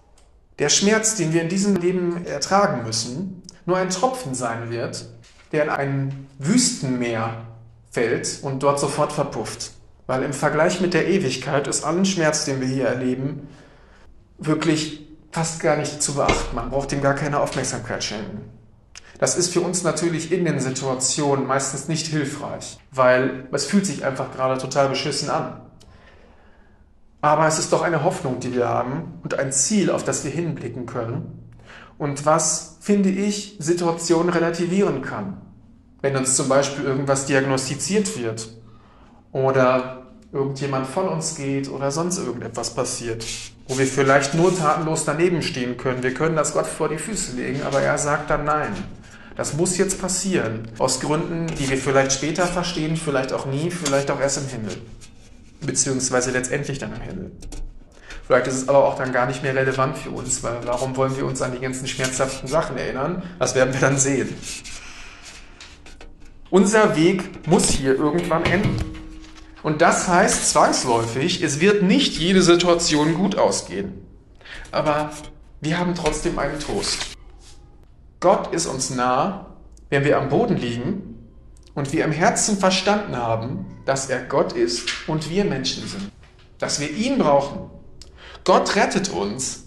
der 0.58 0.68
Schmerz, 0.68 1.16
den 1.16 1.32
wir 1.32 1.42
in 1.42 1.48
diesem 1.48 1.76
Leben 1.76 2.26
ertragen 2.26 2.84
müssen, 2.84 3.42
nur 3.66 3.78
ein 3.78 3.90
Tropfen 3.90 4.34
sein 4.34 4.70
wird, 4.70 5.06
der 5.52 5.64
in 5.64 5.70
ein 5.70 6.26
Wüstenmeer 6.38 7.46
fällt 7.90 8.40
und 8.42 8.62
dort 8.62 8.78
sofort 8.78 9.12
verpufft. 9.12 9.72
Weil 10.06 10.22
im 10.22 10.32
Vergleich 10.32 10.80
mit 10.80 10.94
der 10.94 11.08
Ewigkeit 11.08 11.66
ist 11.66 11.84
allen 11.84 12.04
Schmerz, 12.04 12.44
den 12.44 12.60
wir 12.60 12.68
hier 12.68 12.86
erleben, 12.86 13.48
wirklich 14.38 15.06
fast 15.32 15.60
gar 15.60 15.76
nicht 15.76 16.02
zu 16.02 16.14
beachten. 16.14 16.54
Man 16.54 16.70
braucht 16.70 16.92
ihm 16.92 17.00
gar 17.00 17.14
keine 17.14 17.40
Aufmerksamkeit 17.40 18.02
schenken. 18.02 18.59
Das 19.20 19.36
ist 19.36 19.52
für 19.52 19.60
uns 19.60 19.82
natürlich 19.82 20.32
in 20.32 20.46
den 20.46 20.60
Situationen 20.60 21.46
meistens 21.46 21.88
nicht 21.88 22.06
hilfreich, 22.06 22.78
weil 22.90 23.46
es 23.52 23.66
fühlt 23.66 23.84
sich 23.84 24.02
einfach 24.02 24.32
gerade 24.32 24.58
total 24.58 24.88
beschissen 24.88 25.28
an. 25.28 25.60
Aber 27.20 27.46
es 27.46 27.58
ist 27.58 27.70
doch 27.70 27.82
eine 27.82 28.02
Hoffnung, 28.02 28.40
die 28.40 28.54
wir 28.54 28.66
haben 28.66 29.20
und 29.22 29.38
ein 29.38 29.52
Ziel, 29.52 29.90
auf 29.90 30.04
das 30.04 30.24
wir 30.24 30.30
hinblicken 30.30 30.86
können 30.86 31.50
und 31.98 32.24
was, 32.24 32.78
finde 32.80 33.10
ich, 33.10 33.56
Situationen 33.58 34.30
relativieren 34.30 35.02
kann. 35.02 35.42
Wenn 36.00 36.16
uns 36.16 36.34
zum 36.34 36.48
Beispiel 36.48 36.86
irgendwas 36.86 37.26
diagnostiziert 37.26 38.18
wird 38.18 38.48
oder 39.32 40.06
irgendjemand 40.32 40.86
von 40.86 41.08
uns 41.08 41.34
geht 41.34 41.70
oder 41.70 41.90
sonst 41.90 42.16
irgendetwas 42.16 42.74
passiert 42.74 43.22
wo 43.70 43.78
wir 43.78 43.86
vielleicht 43.86 44.34
nur 44.34 44.56
tatenlos 44.56 45.04
daneben 45.04 45.42
stehen 45.42 45.76
können. 45.76 46.02
Wir 46.02 46.12
können 46.12 46.34
das 46.34 46.54
Gott 46.54 46.66
vor 46.66 46.88
die 46.88 46.98
Füße 46.98 47.36
legen, 47.36 47.62
aber 47.64 47.80
er 47.80 47.96
sagt 47.98 48.28
dann 48.28 48.44
nein. 48.44 48.74
Das 49.40 49.54
muss 49.54 49.78
jetzt 49.78 49.98
passieren. 49.98 50.68
Aus 50.76 51.00
Gründen, 51.00 51.46
die 51.58 51.70
wir 51.70 51.78
vielleicht 51.78 52.12
später 52.12 52.46
verstehen, 52.46 52.98
vielleicht 52.98 53.32
auch 53.32 53.46
nie, 53.46 53.70
vielleicht 53.70 54.10
auch 54.10 54.20
erst 54.20 54.36
im 54.36 54.48
Himmel. 54.48 54.76
Beziehungsweise 55.62 56.30
letztendlich 56.30 56.78
dann 56.78 56.94
im 56.94 57.00
Himmel. 57.00 57.32
Vielleicht 58.26 58.48
ist 58.48 58.56
es 58.56 58.68
aber 58.68 58.84
auch 58.84 58.98
dann 58.98 59.14
gar 59.14 59.24
nicht 59.24 59.42
mehr 59.42 59.54
relevant 59.54 59.96
für 59.96 60.10
uns, 60.10 60.42
weil 60.42 60.58
warum 60.66 60.94
wollen 60.94 61.16
wir 61.16 61.24
uns 61.24 61.40
an 61.40 61.52
die 61.52 61.58
ganzen 61.58 61.86
schmerzhaften 61.86 62.50
Sachen 62.50 62.76
erinnern? 62.76 63.22
Das 63.38 63.54
werden 63.54 63.72
wir 63.72 63.80
dann 63.80 63.96
sehen. 63.96 64.28
Unser 66.50 66.94
Weg 66.94 67.48
muss 67.48 67.70
hier 67.70 67.94
irgendwann 67.94 68.44
enden. 68.44 68.76
Und 69.62 69.80
das 69.80 70.06
heißt 70.06 70.50
zwangsläufig, 70.50 71.42
es 71.42 71.60
wird 71.60 71.82
nicht 71.82 72.18
jede 72.18 72.42
Situation 72.42 73.14
gut 73.14 73.38
ausgehen. 73.38 74.06
Aber 74.70 75.12
wir 75.62 75.78
haben 75.78 75.94
trotzdem 75.94 76.38
einen 76.38 76.60
Trost. 76.60 77.16
Gott 78.20 78.52
ist 78.52 78.66
uns 78.66 78.90
nah, 78.90 79.56
wenn 79.88 80.04
wir 80.04 80.18
am 80.18 80.28
Boden 80.28 80.56
liegen 80.56 81.28
und 81.74 81.92
wir 81.92 82.04
im 82.04 82.12
Herzen 82.12 82.58
verstanden 82.58 83.16
haben, 83.16 83.66
dass 83.86 84.08
er 84.10 84.22
Gott 84.22 84.52
ist 84.52 85.08
und 85.08 85.30
wir 85.30 85.44
Menschen 85.44 85.88
sind. 85.88 86.10
Dass 86.58 86.80
wir 86.80 86.90
ihn 86.90 87.18
brauchen. 87.18 87.70
Gott 88.44 88.76
rettet 88.76 89.08
uns. 89.08 89.64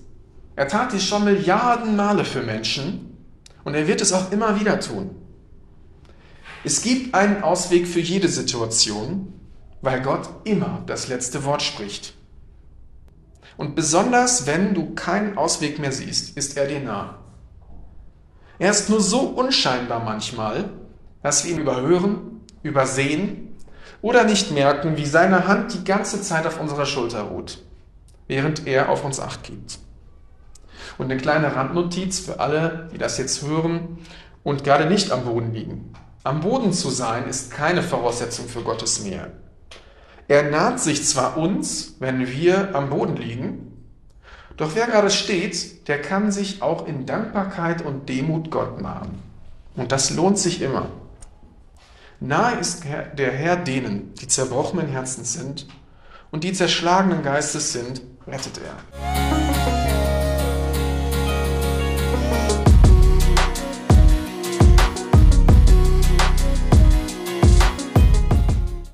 Er 0.55 0.67
tat 0.67 0.93
dies 0.93 1.03
schon 1.03 1.25
Milliarden 1.25 1.95
Male 1.95 2.25
für 2.25 2.43
Menschen 2.43 3.17
und 3.63 3.73
er 3.73 3.87
wird 3.87 4.01
es 4.01 4.13
auch 4.13 4.31
immer 4.31 4.59
wieder 4.59 4.79
tun. 4.79 5.09
Es 6.63 6.81
gibt 6.81 7.15
einen 7.15 7.43
Ausweg 7.43 7.87
für 7.87 7.99
jede 7.99 8.27
Situation 8.29 9.33
weil 9.83 10.01
Gott 10.01 10.29
immer 10.45 10.81
das 10.87 11.09
letzte 11.09 11.43
Wort 11.43 11.61
spricht. 11.61 12.13
Und 13.57 13.75
besonders 13.75 14.47
wenn 14.47 14.73
du 14.73 14.95
keinen 14.95 15.37
Ausweg 15.37 15.77
mehr 15.77 15.91
siehst, 15.91 16.37
ist 16.37 16.57
er 16.57 16.67
dir 16.67 16.79
nah. 16.79 17.19
Er 18.59 18.71
ist 18.71 18.89
nur 18.89 19.01
so 19.01 19.21
unscheinbar 19.21 19.99
manchmal, 19.99 20.69
dass 21.21 21.43
wir 21.43 21.53
ihn 21.53 21.61
überhören, 21.61 22.41
übersehen 22.61 23.55
oder 24.01 24.23
nicht 24.23 24.51
merken, 24.51 24.97
wie 24.97 25.05
seine 25.05 25.47
Hand 25.47 25.73
die 25.73 25.83
ganze 25.83 26.21
Zeit 26.21 26.45
auf 26.45 26.59
unserer 26.59 26.85
Schulter 26.85 27.23
ruht, 27.23 27.63
während 28.27 28.67
er 28.67 28.89
auf 28.89 29.03
uns 29.03 29.19
acht 29.19 29.43
gibt. 29.43 29.79
Und 30.97 31.05
eine 31.05 31.17
kleine 31.17 31.55
Randnotiz 31.55 32.19
für 32.19 32.39
alle, 32.39 32.89
die 32.93 32.97
das 32.97 33.17
jetzt 33.17 33.41
hören 33.43 33.97
und 34.43 34.63
gerade 34.63 34.85
nicht 34.85 35.11
am 35.11 35.25
Boden 35.25 35.53
liegen. 35.53 35.93
Am 36.23 36.41
Boden 36.41 36.71
zu 36.71 36.89
sein 36.89 37.27
ist 37.27 37.51
keine 37.51 37.81
Voraussetzung 37.81 38.47
für 38.47 38.61
Gottes 38.61 39.03
Nähe. 39.03 39.31
Er 40.27 40.49
naht 40.49 40.79
sich 40.79 41.05
zwar 41.05 41.37
uns, 41.37 41.95
wenn 41.99 42.27
wir 42.27 42.75
am 42.75 42.89
Boden 42.89 43.17
liegen, 43.17 43.72
Doch 44.57 44.75
wer 44.75 44.85
gerade 44.87 45.09
steht, 45.09 45.87
der 45.87 46.01
kann 46.01 46.31
sich 46.31 46.61
auch 46.61 46.87
in 46.87 47.05
Dankbarkeit 47.05 47.83
und 47.83 48.07
Demut 48.07 48.51
Gott 48.51 48.81
nahen. 48.81 49.19
Und 49.75 49.91
das 49.91 50.11
lohnt 50.11 50.37
sich 50.37 50.61
immer. 50.61 50.87
Nahe 52.19 52.57
ist 52.59 52.83
der 52.85 53.31
Herr 53.31 53.57
denen, 53.57 54.13
die 54.15 54.27
zerbrochenen 54.27 54.87
Herzens 54.87 55.33
sind 55.33 55.67
und 56.31 56.43
die 56.43 56.53
zerschlagenen 56.53 57.23
Geistes 57.23 57.73
sind, 57.73 58.01
rettet 58.27 58.59
er. 58.59 59.42